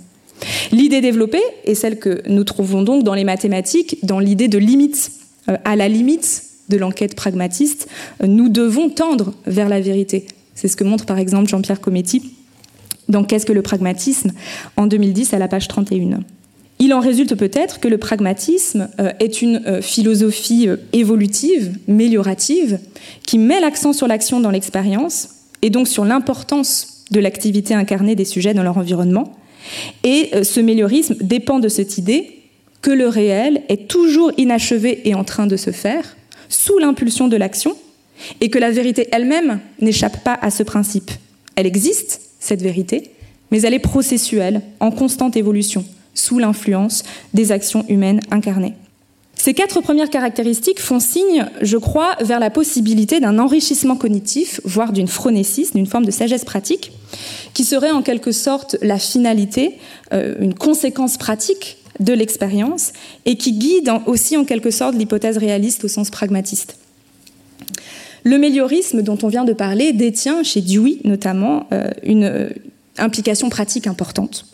[0.72, 5.12] L'idée développée est celle que nous trouvons donc dans les mathématiques, dans l'idée de limite.
[5.48, 7.88] Euh, à la limite de l'enquête pragmatiste,
[8.22, 10.26] euh, nous devons tendre vers la vérité.
[10.54, 12.34] C'est ce que montre par exemple Jean-Pierre Cometti
[13.08, 14.32] dans Qu'est-ce que le pragmatisme
[14.76, 16.20] en 2010 à la page 31.
[16.78, 22.78] Il en résulte peut-être que le pragmatisme euh, est une philosophie évolutive, méliorative,
[23.26, 25.28] qui met l'accent sur l'action dans l'expérience
[25.62, 29.32] et donc sur l'importance de l'activité incarnée des sujets dans leur environnement,
[30.04, 32.38] et euh, ce méliorisme dépend de cette idée
[32.80, 36.16] que le réel est toujours inachevé et en train de se faire,
[36.48, 37.76] sous l'impulsion de l'action,
[38.40, 41.10] et que la vérité elle-même n'échappe pas à ce principe.
[41.56, 43.10] Elle existe, cette vérité,
[43.50, 48.74] mais elle est processuelle, en constante évolution, sous l'influence des actions humaines incarnées.
[49.42, 54.92] Ces quatre premières caractéristiques font signe, je crois, vers la possibilité d'un enrichissement cognitif, voire
[54.92, 56.92] d'une phronésis, d'une forme de sagesse pratique,
[57.52, 59.78] qui serait en quelque sorte la finalité,
[60.12, 62.92] euh, une conséquence pratique de l'expérience
[63.26, 66.76] et qui guide aussi en quelque sorte l'hypothèse réaliste au sens pragmatiste.
[68.22, 72.50] Le méliorisme dont on vient de parler détient chez Dewey notamment euh, une euh,
[72.96, 74.46] implication pratique importante.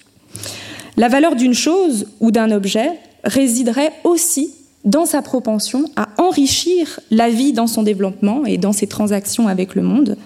[0.97, 7.29] La valeur d'une chose ou d'un objet résiderait aussi dans sa propension à enrichir la
[7.29, 10.17] vie dans son développement et dans ses transactions avec le monde,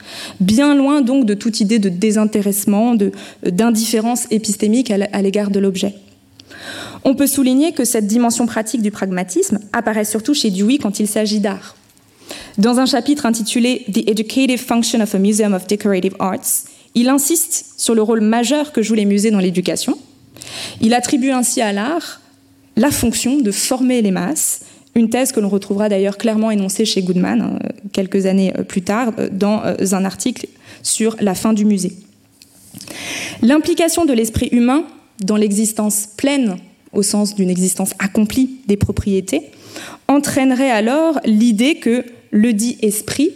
[0.40, 2.94] bien loin donc de toute idée de désintéressement,
[3.44, 5.94] d'indifférence épistémique à l'égard de l'objet.
[7.04, 11.08] On peut souligner que cette dimension pratique du pragmatisme apparaît surtout chez Dewey quand il
[11.08, 11.76] s'agit d'art.
[12.58, 17.74] Dans un chapitre intitulé The Educative Function of a Museum of Decorative Arts, il insiste
[17.78, 19.98] sur le rôle majeur que jouent les musées dans l'éducation.
[20.80, 22.20] Il attribue ainsi à l'art
[22.76, 24.60] la fonction de former les masses,
[24.94, 27.58] une thèse que l'on retrouvera d'ailleurs clairement énoncée chez Goodman hein,
[27.92, 30.46] quelques années euh, plus tard euh, dans euh, un article
[30.82, 31.92] sur la fin du musée.
[33.40, 34.84] L'implication de l'esprit humain
[35.20, 36.56] dans l'existence pleine,
[36.92, 39.50] au sens d'une existence accomplie des propriétés,
[40.08, 43.30] entraînerait alors l'idée que le dit esprit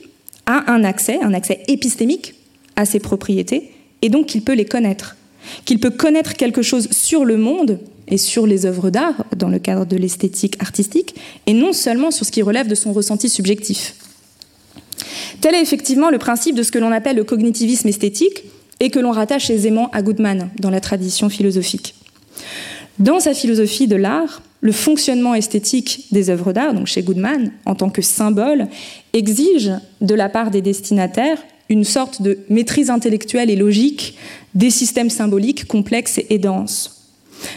[0.46, 2.35] a un accès, un accès épistémique
[2.77, 3.72] à ses propriétés,
[4.03, 5.16] et donc qu'il peut les connaître,
[5.64, 9.58] qu'il peut connaître quelque chose sur le monde et sur les œuvres d'art dans le
[9.58, 11.14] cadre de l'esthétique artistique,
[11.46, 13.94] et non seulement sur ce qui relève de son ressenti subjectif.
[15.40, 18.44] Tel est effectivement le principe de ce que l'on appelle le cognitivisme esthétique
[18.80, 21.94] et que l'on rattache aisément à Goodman dans la tradition philosophique.
[22.98, 27.74] Dans sa philosophie de l'art, le fonctionnement esthétique des œuvres d'art, donc chez Goodman, en
[27.74, 28.68] tant que symbole,
[29.12, 31.38] exige de la part des destinataires
[31.68, 34.16] une sorte de maîtrise intellectuelle et logique
[34.54, 36.95] des systèmes symboliques complexes et denses.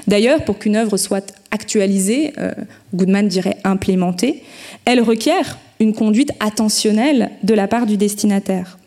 [0.08, 2.52] D'ailleurs, pour qu'une œuvre soit actualisée, euh,
[2.94, 4.44] Goodman dirait implémentée,
[4.86, 8.78] elle requiert une conduite attentionnelle de la part du destinataire.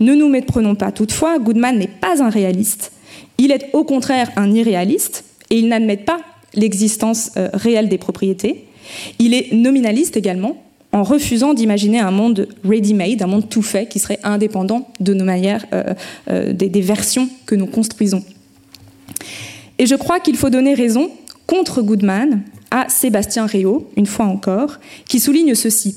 [0.00, 2.92] Ne nous méprenons pas toutefois, Goodman n'est pas un réaliste.
[3.38, 6.20] Il est au contraire un irréaliste et il n'admet pas
[6.54, 8.66] l'existence euh, réelle des propriétés.
[9.18, 13.98] Il est nominaliste également, en refusant d'imaginer un monde ready-made, un monde tout fait, qui
[13.98, 18.22] serait indépendant de nos manières, euh, des versions que nous construisons.
[19.82, 21.10] Et je crois qu'il faut donner raison
[21.48, 25.96] contre Goodman à Sébastien Réau, une fois encore, qui souligne ceci.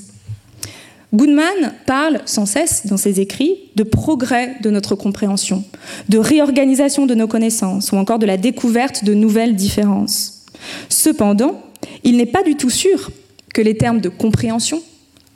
[1.14, 5.64] Goodman parle sans cesse dans ses écrits de progrès de notre compréhension,
[6.10, 10.46] de réorganisation de nos connaissances ou encore de la découverte de nouvelles différences.
[10.90, 11.62] Cependant,
[12.04, 13.12] il n'est pas du tout sûr
[13.54, 14.82] que les termes de compréhension,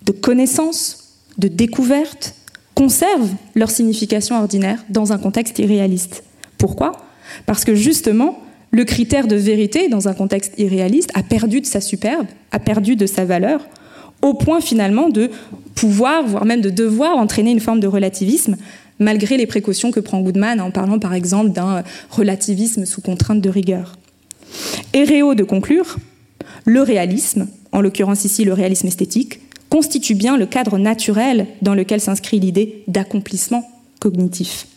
[0.07, 2.33] de connaissance, de découverte
[2.73, 6.23] conservent leur signification ordinaire dans un contexte irréaliste.
[6.57, 7.08] Pourquoi?
[7.45, 11.81] Parce que justement, le critère de vérité, dans un contexte irréaliste, a perdu de sa
[11.81, 13.61] superbe, a perdu de sa valeur,
[14.21, 15.31] au point finalement de
[15.75, 18.57] pouvoir, voire même de devoir entraîner une forme de relativisme,
[18.99, 23.49] malgré les précautions que prend Goodman en parlant par exemple d'un relativisme sous contrainte de
[23.49, 23.93] rigueur.
[24.93, 25.97] Réau de conclure,
[26.65, 29.39] le réalisme, en l'occurrence ici le réalisme esthétique,
[29.69, 34.67] constitue bien le cadre naturel dans lequel s'inscrit l'idée d'accomplissement cognitif.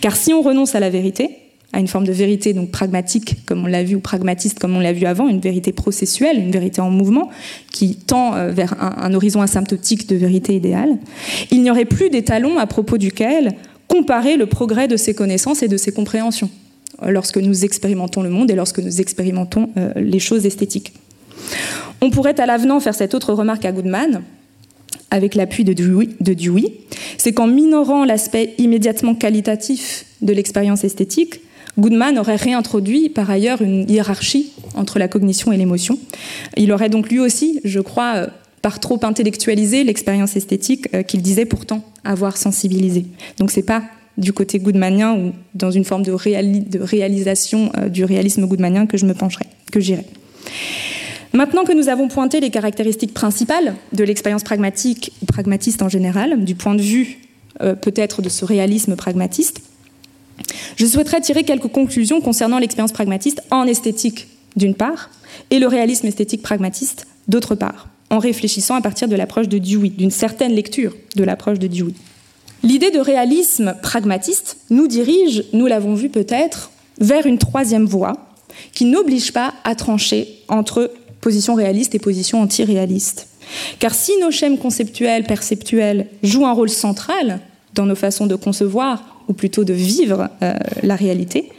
[0.00, 1.30] Car si on renonce à la vérité,
[1.74, 4.80] à une forme de vérité donc pragmatique, comme on l'a vu, ou pragmatiste, comme on
[4.80, 7.30] l'a vu avant, une vérité processuelle, une vérité en mouvement,
[7.72, 10.96] qui tend euh, vers un, horizon asymptotique de vérité idéale,
[11.50, 13.54] il n'y aurait plus d'étalon à propos duquel
[13.88, 16.48] comparer le progrès de ses connaissances et de ses compréhensions
[17.02, 20.92] euh, lorsque nous expérimentons le monde et lorsque nous expérimentons euh, les choses esthétiques.
[22.00, 24.22] On pourrait à l'avenant faire cette autre remarque à Goodman,
[25.10, 26.72] avec l'appui de Dewey,
[27.18, 31.40] c'est qu'en minorant l'aspect immédiatement qualitatif de l'expérience esthétique,
[31.78, 35.98] Goodman aurait réintroduit par ailleurs une hiérarchie entre la cognition et l'émotion.
[36.56, 38.26] Il aurait donc lui aussi, je crois, euh,
[38.62, 43.06] par trop intellectualisé l'expérience esthétique euh, qu'il disait pourtant avoir sensibilisé.
[43.38, 43.82] Donc c'est pas
[44.16, 49.06] du côté goodmanien ou dans une forme de, réalisation euh, du réalisme goodmanien que je
[49.06, 50.04] me pencherai, que j'irai.
[51.32, 56.44] Maintenant que nous avons pointé les caractéristiques principales de l'expérience pragmatique ou pragmatiste en général,
[56.44, 57.18] du point de vue
[57.58, 59.60] peut-être de ce réalisme pragmatiste,
[60.76, 65.10] je souhaiterais tirer quelques conclusions concernant l'expérience pragmatiste en esthétique, d'une part,
[65.50, 69.90] et le réalisme esthétique pragmatiste, d'autre part, en réfléchissant à partir de l'approche de Dewey,
[69.90, 71.94] d'une certaine lecture de l'approche de Dewey.
[72.62, 78.14] L'idée de réalisme pragmatiste nous dirige, nous l'avons vu peut-être, vers une troisième voie
[78.72, 80.90] qui n'oblige pas à trancher entre
[81.20, 83.28] position réaliste et position anti-réaliste.
[83.78, 87.40] Car si nos schèmes conceptuels, perceptuels jouent un rôle central
[87.74, 91.50] dans nos façons de concevoir ou plutôt de vivre euh, la réalité,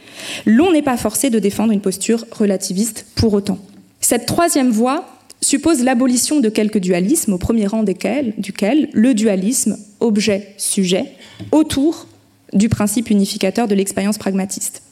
[0.44, 3.58] l'on n'est pas forcé de défendre une posture relativiste pour autant.
[4.00, 5.04] Cette troisième voie
[5.40, 11.04] suppose l'abolition de quelques dualismes, au premier rang desquels, duquel le dualisme objet-sujet,
[11.52, 12.06] autour
[12.52, 14.82] du principe unificateur de l'expérience pragmatiste.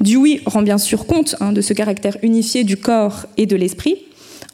[0.00, 3.96] Dewey rend bien sûr compte hein, de ce caractère unifié du corps et de l'esprit,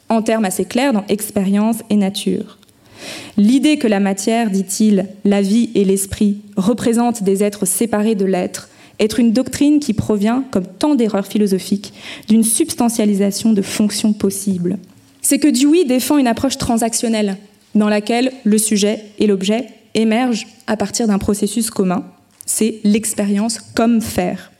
[0.09, 2.57] en termes assez clairs dans expérience et nature.
[3.37, 8.69] L'idée que la matière, dit-il, la vie et l'esprit représentent des êtres séparés de l'être,
[8.99, 11.93] est une doctrine qui provient, comme tant d'erreurs philosophiques,
[12.27, 14.77] d'une substantialisation de fonctions possibles.
[15.21, 17.37] C'est que Dewey défend une approche transactionnelle,
[17.73, 22.05] dans laquelle le sujet et l'objet émergent à partir d'un processus commun,
[22.45, 24.51] c'est l'expérience comme faire.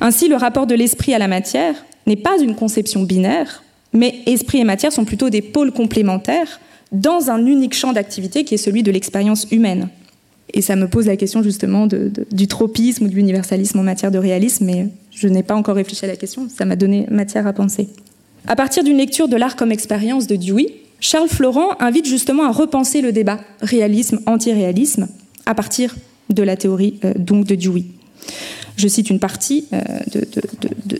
[0.00, 1.74] Ainsi, le rapport de l'esprit à la matière
[2.06, 6.60] n'est pas une conception binaire, mais esprit et matière sont plutôt des pôles complémentaires
[6.94, 9.88] dans un unique champ d'activité qui est celui de l'expérience humaine.
[10.52, 14.18] Et ça me pose la question justement du tropisme ou de l'universalisme en matière de
[14.18, 17.52] réalisme, mais je n'ai pas encore réfléchi à la question, ça m'a donné matière à
[17.52, 17.88] penser.
[18.46, 22.52] À partir d'une lecture de l'art comme expérience de Dewey, Charles Florent invite justement à
[22.52, 25.08] repenser le débat réalisme-antiréalisme
[25.46, 25.94] à partir
[26.30, 27.84] de la théorie euh, donc de Dewey.
[28.76, 29.82] Je cite une partie euh,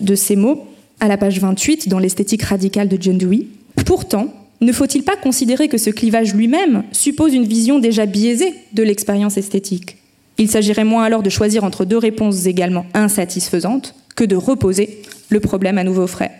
[0.00, 0.66] de, ces mots
[1.00, 3.46] à la page 28 dans l'esthétique radicale de John Dewey.
[3.84, 8.82] Pourtant, ne faut-il pas considérer que ce clivage lui-même suppose une vision déjà biaisée de
[8.82, 9.96] l'expérience esthétique?
[10.38, 15.40] Il s'agirait moins alors de choisir entre deux réponses également insatisfaisantes que de reposer le
[15.40, 16.32] problème à nouveau frais.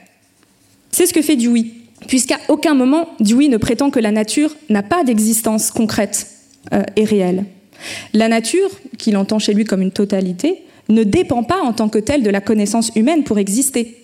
[0.90, 1.66] C'est ce que fait Dewey,
[2.07, 6.29] puisqu'à aucun moment Dewey ne prétend que la nature n'a pas d'existence concrète
[6.72, 7.44] euh, et réelle.
[8.12, 11.98] La nature, qu'il entend chez lui comme une totalité, ne dépend pas en tant que
[11.98, 13.96] telle de la connaissance humaine pour exister.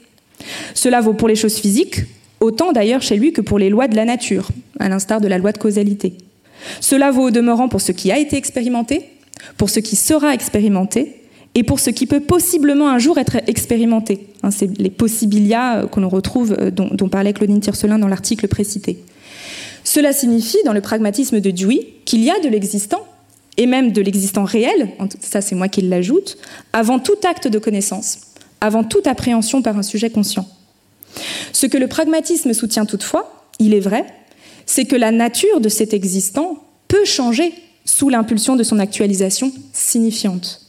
[0.75, 2.03] Cela vaut pour les choses physiques,
[2.41, 4.49] autant d'ailleurs chez lui que pour les lois de la nature,
[4.79, 6.15] à l'instar de la loi de causalité.
[6.81, 9.05] Cela vaut au demeurant pour ce qui a été expérimenté,
[9.57, 11.17] pour ce qui sera expérimenté,
[11.55, 14.29] et pour ce qui peut possiblement un jour être expérimenté.
[14.43, 18.47] Hein, c'est les possibilia que l'on retrouve, euh, dont, dont, parlait Claudine Tiercelin dans l'article
[18.47, 18.99] précité.
[19.83, 23.05] Cela signifie, dans le pragmatisme de Dewey, qu'il y a de l'existant
[23.57, 26.39] et même de l'existant réel, ça c'est moi qui l'ajoute,
[26.73, 28.21] avant tout acte de connaissance,
[28.61, 30.47] avant toute appréhension par un sujet conscient.
[31.53, 34.07] Ce que le pragmatisme soutient toutefois, il est vrai,
[34.67, 37.53] c'est que la nature de cet existant peut changer
[37.85, 40.61] sous l'impulsion de son actualisation signifiante.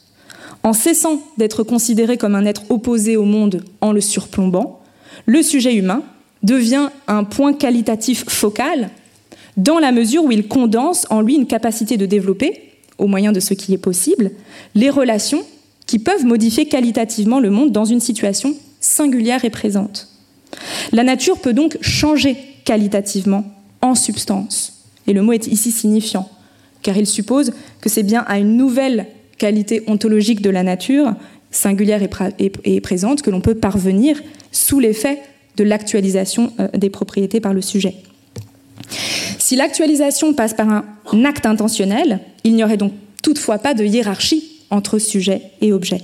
[0.62, 4.80] En cessant d'être considéré comme un être opposé au monde en le surplombant,
[5.26, 6.02] le sujet humain
[6.42, 8.90] devient un point qualitatif focal
[9.56, 13.40] dans la mesure où il condense en lui une capacité de développer au moyen de
[13.40, 14.30] ce qui est possible,
[14.74, 15.44] les relations
[15.86, 20.11] qui peuvent modifier qualitativement le monde dans une situation singulière et présente.
[20.92, 23.44] La nature peut donc changer qualitativement
[23.80, 24.84] en substance.
[25.06, 26.28] Et le mot est ici signifiant,
[26.82, 29.06] car il suppose que c'est bien à une nouvelle
[29.38, 31.14] qualité ontologique de la nature,
[31.50, 32.00] singulière
[32.38, 34.20] et, présente, que l'on peut parvenir
[34.52, 35.20] sous l'effet
[35.56, 37.96] de l'actualisation euh, des propriétés par le sujet.
[39.38, 44.60] Si l'actualisation passe par un acte intentionnel, il n'y aurait donc toutefois pas de hiérarchie
[44.70, 46.00] entre sujet et objet,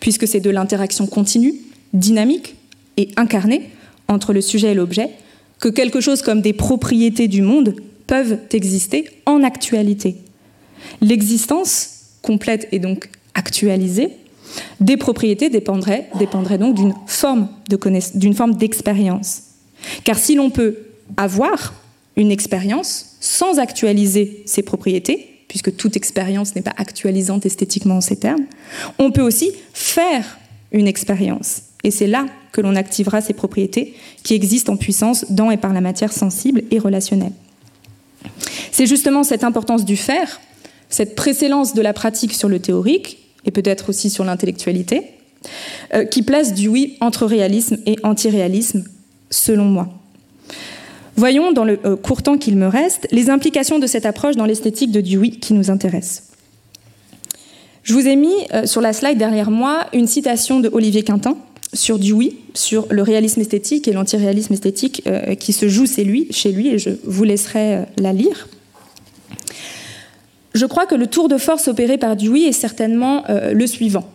[0.00, 1.54] puisque c'est de l'interaction continue,
[1.92, 2.56] dynamique
[2.96, 3.70] et incarnée
[4.08, 5.10] entre le sujet et l'objet
[5.60, 10.16] que quelque chose comme des propriétés du monde peuvent exister en actualité.
[11.00, 11.90] L'existence
[12.22, 14.10] complète et donc actualisée
[14.80, 16.08] des propriétés dépendrait,
[16.58, 19.42] donc d'une forme d'expérience.
[20.04, 20.78] Car si l'on peut
[21.16, 21.74] avoir
[22.16, 28.16] une expérience sans actualiser ses propriétés, puisque toute expérience n'est pas actualisante esthétiquement en ces
[28.16, 28.44] termes,
[28.98, 30.38] on peut aussi faire
[30.72, 31.62] une expérience.
[31.84, 35.72] Et c'est là que l'on activera ces propriétés qui existent en puissance dans et par
[35.72, 37.32] la matière sensible et relationnelle.
[38.72, 40.40] C'est justement cette importance du faire,
[40.88, 45.02] cette précédence de la pratique sur le théorique, et peut-être aussi sur l'intellectualité,
[45.94, 48.84] euh, qui place du oui entre réalisme et antiréalisme,
[49.30, 49.88] selon moi.
[51.16, 54.46] Voyons, dans le euh, court temps qu'il me reste, les implications de cette approche dans
[54.46, 56.24] l'esthétique de Dewey qui nous intéresse.
[57.82, 61.36] Je vous ai mis euh, sur la slide derrière moi une citation de Olivier Quintin
[61.72, 66.26] sur Dewey, sur le réalisme esthétique et l'antiréalisme esthétique euh, qui se joue chez lui,
[66.30, 68.48] chez lui, et je vous laisserai la lire.
[70.54, 74.08] Je crois que le tour de force opéré par Dewey est certainement le suivant.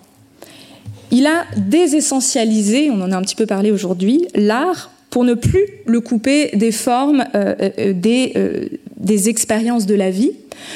[1.11, 5.67] Il a désessentialisé, on en a un petit peu parlé aujourd'hui, l'art pour ne plus
[5.85, 7.93] le couper des formes, euh, euh,
[8.35, 8.65] euh,
[8.97, 10.31] des expériences de la vie,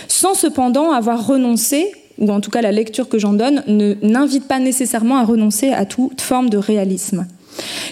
[0.08, 3.64] sans cependant avoir renoncé, ou en tout cas la lecture que j'en donne,
[4.02, 7.28] n'invite pas nécessairement à renoncer à toute forme de réalisme.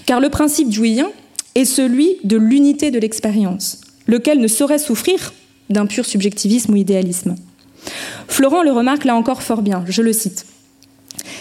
[0.06, 1.10] Car le principe jouyen
[1.56, 5.34] est celui de l'unité de l'expérience, lequel ne saurait souffrir
[5.70, 7.36] d'un pur subjectivisme ou idéalisme.
[8.28, 10.46] Florent le remarque là encore fort bien, je le cite.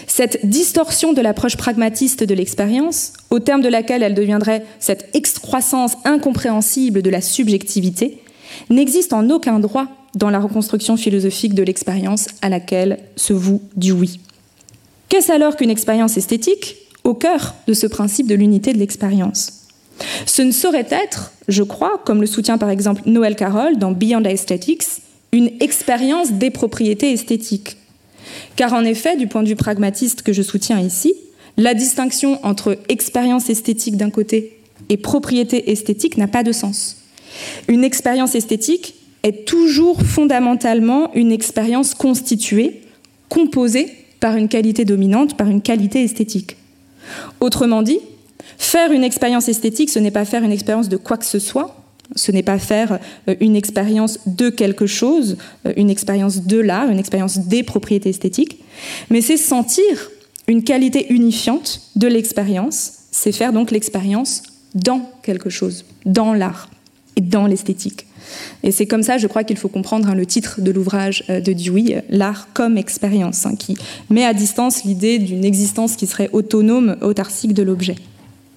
[0.06, 5.94] Cette distorsion de l'approche pragmatiste de l'expérience, au terme de laquelle elle deviendrait cette excroissance
[6.04, 8.22] incompréhensible de la subjectivité,
[8.70, 14.08] n'existe en aucun droit dans la reconstruction philosophique de l'expérience à laquelle se voue Dewey.
[15.08, 19.64] Qu'est-ce alors qu'une expérience esthétique au cœur de ce principe de l'unité de l'expérience?
[20.26, 24.24] Ce ne saurait être, je crois, comme le soutient par exemple Noël Carroll dans Beyond
[24.24, 24.84] Aesthetics,
[25.32, 27.76] une expérience des propriétés esthétiques.
[28.56, 31.14] Car en effet, du point de vue pragmatiste que je soutiens ici,
[31.56, 34.58] la distinction entre expérience esthétique d'un côté
[34.88, 36.96] et propriété esthétique n'a pas de sens.
[37.68, 38.93] Une expérience esthétique
[39.24, 42.82] est toujours fondamentalement une expérience constituée,
[43.28, 46.56] composée par une qualité dominante, par une qualité esthétique.
[47.40, 47.98] Autrement dit,
[48.58, 51.84] faire une expérience esthétique, ce n'est pas faire une expérience de quoi que ce soit,
[52.14, 52.98] ce n'est pas faire
[53.28, 58.10] euh, une expérience de quelque chose, euh, une expérience de l'art, une expérience des propriétés
[58.10, 58.60] esthétiques,
[59.10, 60.10] mais c'est sentir
[60.46, 64.42] une qualité unifiante de l'expérience, c'est faire donc l'expérience
[64.74, 66.68] dans quelque chose, dans l'art
[67.16, 68.06] et dans l'esthétique.
[68.62, 71.40] Et c'est comme ça, je crois qu'il faut comprendre hein, le titre de l'ouvrage euh,
[71.40, 73.76] de Dewey, L'art comme expérience, hein, qui
[74.10, 77.96] met à distance l'idée d'une existence qui serait autonome, autarcique de l'objet.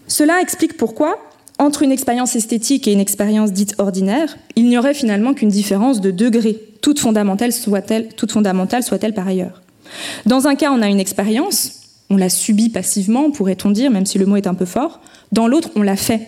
[0.07, 1.17] Cela explique pourquoi,
[1.59, 6.01] entre une expérience esthétique et une expérience dite ordinaire, il n'y aurait finalement qu'une différence
[6.01, 9.61] de degré, toute fondamentale soit-elle, toute fondamentale soit-elle par ailleurs.
[10.25, 14.17] Dans un cas, on a une expérience, on la subit passivement, pourrait-on dire, même si
[14.17, 15.01] le mot est un peu fort.
[15.31, 16.27] Dans l'autre, on l'a fait.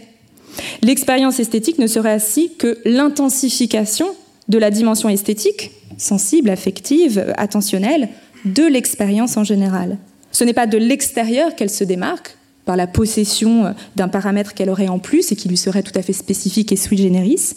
[0.81, 4.07] L'expérience esthétique ne serait ainsi que l'intensification
[4.47, 8.09] de la dimension esthétique, sensible, affective, attentionnelle,
[8.45, 9.97] de l'expérience en général.
[10.31, 12.35] Ce n'est pas de l'extérieur qu'elle se démarque,
[12.65, 16.03] par la possession d'un paramètre qu'elle aurait en plus et qui lui serait tout à
[16.03, 17.55] fait spécifique et sui generis,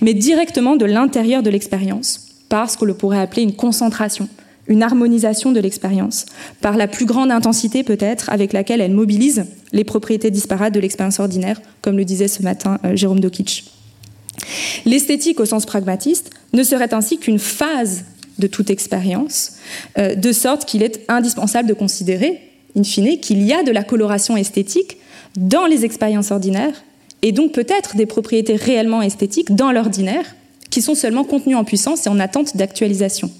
[0.00, 4.30] mais directement de l'intérieur de l'expérience, par ce que l'on pourrait appeler une concentration,
[4.68, 6.26] une harmonisation de l'expérience,
[6.60, 11.20] par la plus grande intensité peut-être avec laquelle elle mobilise les propriétés disparates de l'expérience
[11.20, 13.64] ordinaire, comme le disait ce matin euh, Jérôme Dokic.
[14.84, 18.04] L'esthétique au sens pragmatiste ne serait ainsi qu'une phase
[18.38, 19.52] de toute expérience,
[19.98, 22.40] euh, de sorte qu'il est indispensable de considérer,
[22.76, 24.98] in fine, qu'il y a de la coloration esthétique
[25.36, 26.82] dans les expériences ordinaires,
[27.22, 30.36] et donc peut-être des propriétés réellement esthétiques dans l'ordinaire,
[30.70, 33.30] qui sont seulement contenues en puissance et en attente d'actualisation.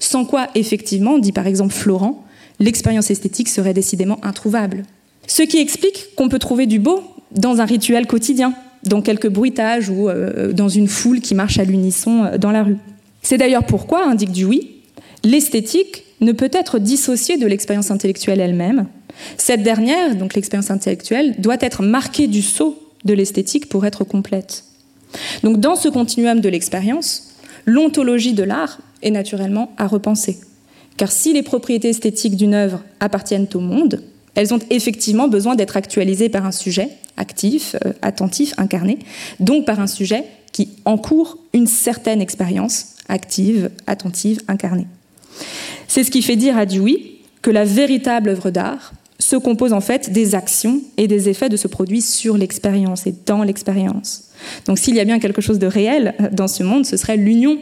[0.00, 2.24] Sans quoi, effectivement, dit par exemple Florent,
[2.60, 4.84] l'expérience esthétique serait décidément introuvable.
[5.26, 7.02] Ce qui explique qu'on peut trouver du beau
[7.32, 8.54] dans un rituel quotidien,
[8.84, 12.62] dans quelques bruitages ou euh, dans une foule qui marche à l'unisson euh, dans la
[12.62, 12.76] rue.
[13.22, 14.60] C'est d'ailleurs pourquoi, indique Dewey,
[15.24, 18.86] l'esthétique ne peut être dissociée de l'expérience intellectuelle elle-même.
[19.36, 24.64] Cette dernière, donc l'expérience intellectuelle, doit être marquée du sceau de l'esthétique pour être complète.
[25.42, 27.27] Donc dans ce continuum de l'expérience,
[27.68, 30.38] l'ontologie de l'art est naturellement à repenser.
[30.96, 34.02] Car si les propriétés esthétiques d'une œuvre appartiennent au monde,
[34.34, 36.88] elles ont effectivement besoin d'être actualisées par un sujet
[37.18, 38.98] actif, euh, attentif, incarné,
[39.38, 44.86] donc par un sujet qui encourt une certaine expérience active, attentive, incarnée.
[45.88, 46.96] C'est ce qui fait dire à Dewey
[47.42, 51.56] que la véritable œuvre d'art se compose en fait des actions et des effets de
[51.56, 54.27] ce produit sur l'expérience et dans l'expérience.
[54.66, 57.16] Donc s'il y a bien quelque chose de réel euh, dans ce monde, ce serait
[57.16, 57.58] l'union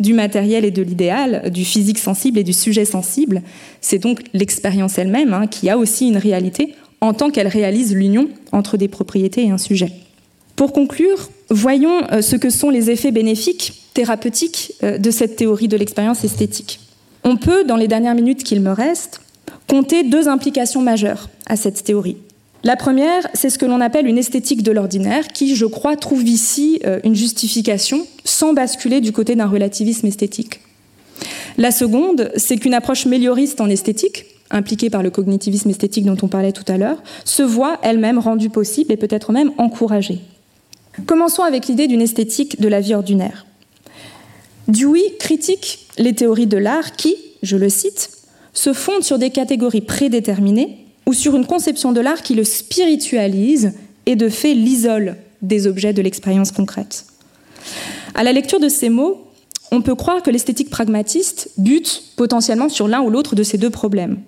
[0.00, 3.42] du matériel et de l'idéal, du physique sensible et du sujet sensible.
[3.80, 8.28] C'est donc l'expérience elle-même hein, qui a aussi une réalité en tant qu'elle réalise l'union
[8.52, 9.92] entre des propriétés et un sujet.
[10.56, 15.68] Pour conclure, voyons euh, ce que sont les effets bénéfiques, thérapeutiques euh, de cette théorie
[15.68, 16.80] de l'expérience esthétique.
[17.24, 19.20] On peut, dans les dernières minutes qu'il me reste,
[19.68, 22.16] compter deux implications majeures à cette théorie.
[22.64, 26.22] La première, c'est ce que l'on appelle une esthétique de l'ordinaire, qui, je crois, trouve
[26.22, 30.60] ici euh, une justification sans basculer du côté d'un relativisme esthétique.
[31.58, 36.28] La seconde, c'est qu'une approche mélioriste en esthétique, impliquée par le cognitivisme esthétique dont on
[36.28, 40.20] parlait tout à l'heure, se voit elle-même rendue possible et peut-être même encouragée.
[41.06, 43.46] Commençons avec l'idée d'une esthétique de la vie ordinaire.
[44.68, 48.10] Dewey critique les théories de l'art qui, je le cite,
[48.52, 53.72] se fondent sur des catégories prédéterminées ou sur une conception de l'art qui le spiritualise
[54.06, 57.06] et de fait l'isole des objets de l'expérience concrète.
[58.14, 59.26] À la lecture de ces mots,
[59.70, 63.70] on peut croire que l'esthétique pragmatiste bute potentiellement sur l'un ou l'autre de ces deux
[63.70, 64.18] problèmes.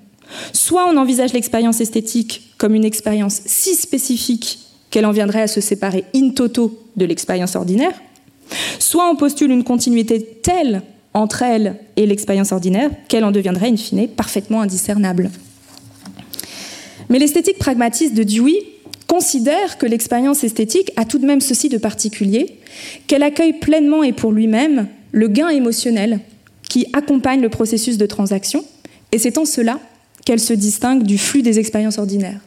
[0.53, 4.59] Soit on envisage l'expérience esthétique comme une expérience si spécifique
[4.91, 7.93] qu'elle en viendrait à se séparer in toto de l'expérience ordinaire,
[8.79, 13.77] soit on postule une continuité telle entre elle et l'expérience ordinaire qu'elle en deviendrait in
[13.77, 15.31] fine parfaitement indiscernable.
[17.09, 18.65] Mais l'esthétique pragmatiste de Dewey
[19.07, 22.59] considère que l'expérience esthétique a tout de même ceci de particulier,
[23.07, 26.21] qu'elle accueille pleinement et pour lui-même le gain émotionnel
[26.69, 28.65] qui accompagne le processus de transaction,
[29.13, 29.79] et c'est en cela
[30.25, 32.41] qu'elle se distingue du flux des expériences ordinaires.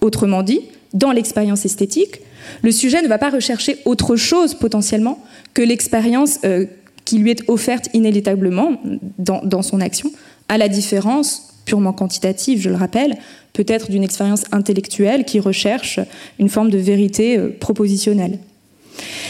[0.00, 0.60] Autrement dit,
[0.92, 2.20] dans l'expérience esthétique,
[2.62, 5.18] le sujet ne va pas rechercher autre chose potentiellement
[5.54, 6.66] que l'expérience euh,
[7.04, 8.80] qui lui est offerte inéluctablement
[9.18, 10.12] dans, dans son action,
[10.48, 13.18] à la différence purement quantitative, je le rappelle,
[13.52, 16.00] peut être d'une expérience intellectuelle qui recherche
[16.38, 18.38] une forme de vérité euh, propositionnelle.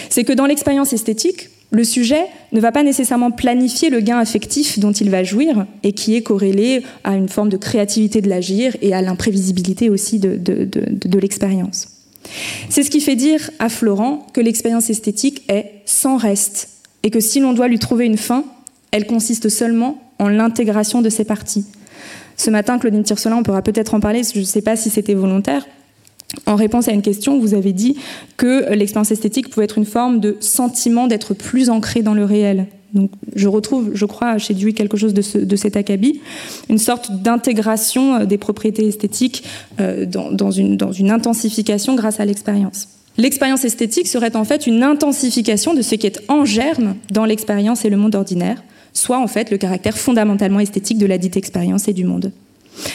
[0.08, 4.78] C'est que dans l'expérience esthétique, le sujet ne va pas nécessairement planifier le gain affectif
[4.78, 8.76] dont il va jouir et qui est corrélé à une forme de créativité de l'agir
[8.82, 11.88] et à l'imprévisibilité aussi de l'expérience.
[12.68, 16.68] C'est ce qui fait dire à Florent que l'expérience esthétique est sans reste
[17.02, 18.44] et que si l'on doit lui trouver une fin,
[18.90, 21.64] elle consiste seulement en l'intégration de ses parties.
[22.36, 25.14] Ce matin, Claudine Tircelin, on pourra peut-être en parler, je ne sais pas si c'était
[25.14, 25.66] volontaire,
[26.44, 27.96] en réponse à une question, vous avez dit
[28.36, 32.66] que l'expérience esthétique pouvait être une forme de sentiment d'être plus ancré dans le réel.
[32.94, 36.20] Donc, je retrouve, je crois, chez Dewey quelque chose de, cet acabit,
[36.68, 39.44] une sorte d'intégration euh, des propriétés esthétiques
[39.80, 42.88] euh, dans une intensification grâce à l'expérience.
[43.18, 47.84] L'expérience esthétique serait en fait une intensification de ce qui est en germe dans l'expérience
[47.84, 48.62] et le monde ordinaire,
[48.96, 52.32] soit en fait le caractère fondamentalement esthétique de la dite expérience et du monde.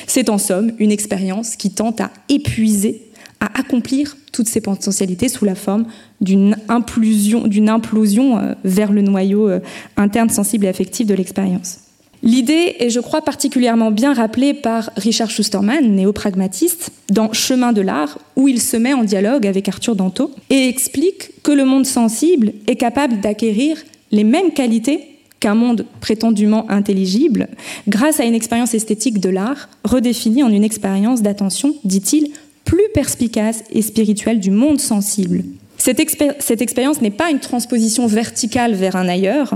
[0.07, 3.07] C'est en somme une expérience qui tente à épuiser
[3.39, 5.85] à accomplir toutes ces potentialités sous la forme
[6.21, 9.59] d'une implosion, d'une implosion euh, vers le noyau euh,
[9.97, 11.79] interne, sensible et affectif de l'expérience.
[12.23, 18.19] L'idée est, je crois, particulièrement bien rappelée par Richard Schusterman, néopragmatiste, dans Chemin de l'art,
[18.35, 22.53] où il se met en dialogue avec Arthur Danto et explique que le monde sensible
[22.67, 23.77] est capable d'acquérir
[24.11, 25.11] les mêmes qualités
[25.41, 27.49] qu'un monde prétendument intelligible,
[27.89, 32.29] grâce à une expérience esthétique de l'art redéfinie en une expérience d'attention, dit-il,
[32.63, 35.43] plus perspicace et spirituelle du monde sensible.
[35.77, 39.55] Cette, expérience n'est pas une transposition verticale vers un ailleurs,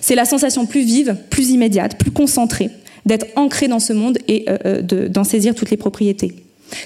[0.00, 2.70] c'est la sensation plus vive, plus immédiate, plus concentrée
[3.04, 6.36] d'être ancré dans ce monde et euh, euh, d'en saisir toutes les propriétés.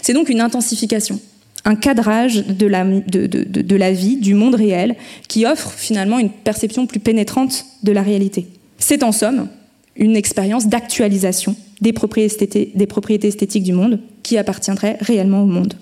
[0.02, 1.20] C'est donc une intensification,
[1.64, 4.96] un cadrage de la, vie, du monde réel,
[5.28, 8.46] qui offre finalement une perception plus pénétrante de la réalité.
[8.78, 9.48] C'est en somme
[9.96, 15.74] une expérience d'actualisation des propriétés, esthétiques du monde qui appartiendraient réellement au monde.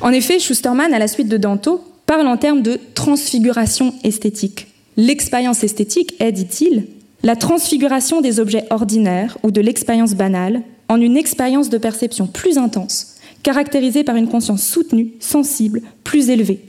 [0.00, 4.68] En effet, Schusterman, à la suite de Danto, parle en termes de transfiguration esthétique.
[4.96, 6.86] L'expérience esthétique est, dit-il,
[7.22, 12.58] la transfiguration des objets ordinaires ou de l'expérience banale en une expérience de perception plus
[12.58, 13.15] intense,
[13.46, 16.64] caractérisée par une conscience soutenue, sensible, plus élevée.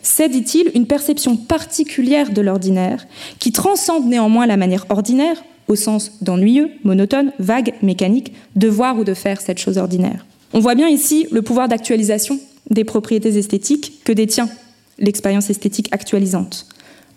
[0.00, 3.04] C'est, dit-il, une perception particulière de l'ordinaire
[3.40, 9.02] qui transcende néanmoins la manière ordinaire au sens d'ennuyeux, monotone, vague, mécanique, de voir ou
[9.02, 10.24] de faire cette chose ordinaire.
[10.52, 12.38] On voit bien ici le pouvoir d'actualisation
[12.70, 14.48] des propriétés esthétiques que détient
[15.00, 16.68] l'expérience esthétique actualisante.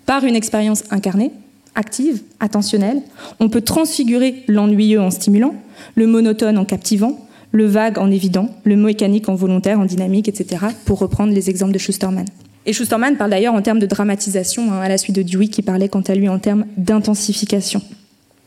[0.07, 1.29] Par une expérience incarnée,
[1.75, 3.03] active, attentionnelle,
[3.39, 5.53] on peut transfigurer l'ennuyeux en stimulant,
[5.93, 7.19] le monotone en captivant,
[7.53, 11.71] le vague en évident, le mécanique en volontaire, en dynamique, etc., pour reprendre les exemples
[11.71, 12.25] de Schusterman.
[12.65, 15.61] Et Schusterman parle d'ailleurs en termes de dramatisation, hein, à la suite de Dewey, qui
[15.61, 17.81] parlait quant à lui en termes d'intensification.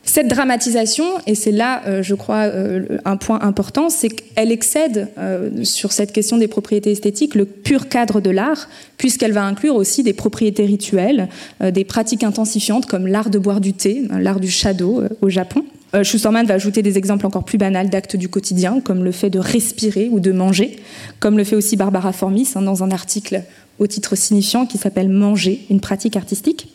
[0.03, 5.09] Cette dramatisation, et c'est là, euh, je crois, euh, un point important, c'est qu'elle excède
[5.17, 9.75] euh, sur cette question des propriétés esthétiques le pur cadre de l'art, puisqu'elle va inclure
[9.75, 11.27] aussi des propriétés rituelles,
[11.61, 15.65] des pratiques intensifiantes comme l'art de boire du thé, l'art du shadow au Japon.
[16.03, 19.39] Schusterman va ajouter des exemples encore plus banals d'actes du quotidien, comme le fait de
[19.39, 20.77] respirer ou de manger,
[21.19, 23.43] comme le fait aussi Barbara Formis hein, dans un article
[23.79, 26.73] au titre signifiant qui s'appelle Manger, une pratique artistique.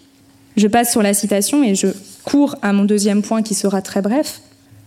[0.56, 1.88] Je passe sur la citation et je
[2.24, 4.40] cours à mon deuxième point qui sera très bref.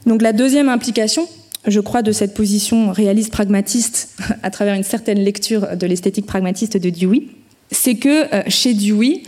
[0.06, 1.28] Donc la deuxième implication,
[1.68, 4.10] je crois, de cette position réaliste pragmatiste
[4.44, 7.24] à travers une certaine lecture de l'esthétique pragmatiste de Dewey,
[7.72, 9.24] c'est que euh, chez Dewey,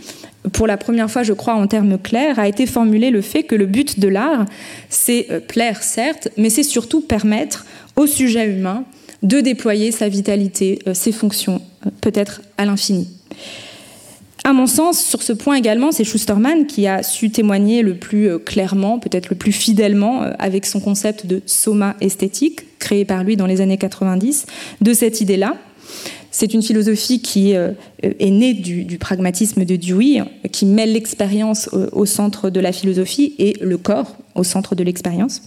[0.52, 3.54] pour la première fois, je crois, en termes clairs, a été formulé le fait que
[3.54, 4.44] le but de l'art,
[4.88, 7.66] c'est euh, plaire, certes, mais c'est surtout permettre
[7.96, 8.84] au sujet humain
[9.22, 11.60] de déployer sa vitalité, euh, ses fonctions,
[12.00, 13.08] peut-être à l'infini.
[14.44, 18.38] À mon sens, sur ce point également, c'est Schusterman qui a su témoigner le plus
[18.38, 23.46] clairement, peut-être le plus fidèlement, avec son concept de soma esthétique, créé par lui dans
[23.46, 24.46] les années 90,
[24.80, 25.56] de cette idée-là.
[26.40, 30.22] C'est une philosophie qui euh, est née du, pragmatisme de Dewey,
[30.52, 35.42] qui met l'expérience au centre de la philosophie et le corps au centre de l'expérience.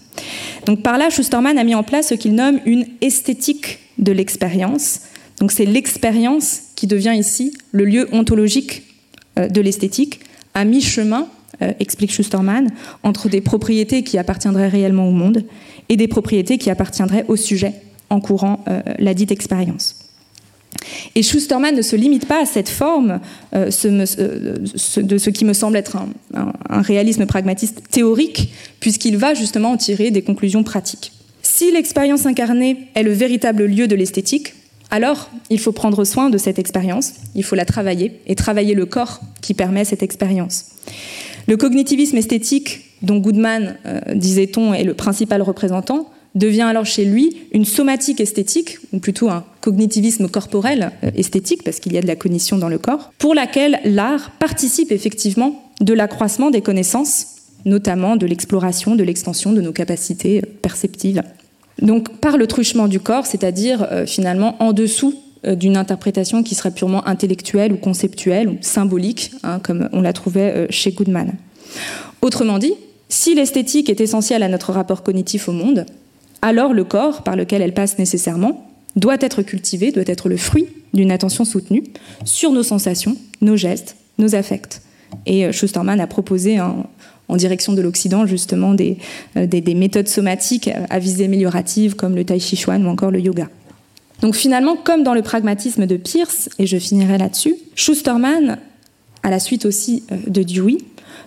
[0.66, 5.00] Donc par là, Schusterman a mis en place ce qu'il nomme une esthétique de l'expérience.
[5.39, 8.84] Donc c'est l'expérience qui devient ici le lieu ontologique
[9.39, 10.20] euh, de l'esthétique,
[10.54, 11.30] à mi-chemin,
[11.62, 12.70] euh, explique Schusterman,
[13.04, 15.46] entre des propriétés qui appartiendraient réellement au monde
[15.88, 17.76] et des propriétés qui appartiendraient au sujet
[18.10, 20.01] encourant euh, la dite expérience.
[21.16, 23.20] Et Schusterman ne se limite pas à cette forme
[23.54, 25.98] de ce qui me semble être
[26.34, 31.12] un réalisme pragmatiste théorique, puisqu'il va justement en tirer des conclusions pratiques.
[31.42, 34.54] Si l'expérience incarnée est le véritable lieu de l'esthétique,
[34.90, 38.86] alors il faut prendre soin de cette expérience, il faut la travailler et travailler le
[38.86, 40.66] corps qui permet cette expérience.
[41.48, 47.38] Le cognitivisme esthétique, dont Goodman, euh, disait-on, est le principal représentant, devient alors chez lui
[47.52, 52.08] une somatique esthétique, ou plutôt un cognitivisme corporel euh, esthétique, parce qu'il y a de
[52.08, 57.28] la cognition dans le corps, pour laquelle l'art participe effectivement de l'accroissement des connaissances,
[57.66, 61.24] notamment de l'exploration, de l'extension de nos capacités euh, perceptives.
[61.82, 66.70] Donc par le truchement du corps, c'est-à-dire euh, finalement en dessous d'une interprétation qui serait
[66.70, 71.34] purement intellectuelle ou conceptuelle ou symbolique, hein, comme on la trouvait chez Goodman.
[72.22, 72.76] Autrement dit,
[73.10, 75.88] si l'esthétique est essentielle à notre rapport cognitif au monde,
[76.42, 80.68] alors le corps par lequel elle passe nécessairement doit être cultivé, doit être le fruit
[80.94, 81.84] d'une attention soutenue
[82.26, 84.82] sur nos sensations, nos gestes, nos affects.
[85.26, 86.86] Et euh, Schusterman a proposé en,
[87.38, 88.98] direction de l'Occident justement des,
[89.38, 93.22] euh, des, méthodes somatiques à visée améliorative comme le tai chi chuan ou encore le
[93.22, 93.48] yoga.
[94.22, 98.58] Donc finalement, comme dans le pragmatisme de Pierce, et je finirai là-dessus, Schusterman,
[99.24, 100.78] à la suite aussi euh, de Dewey,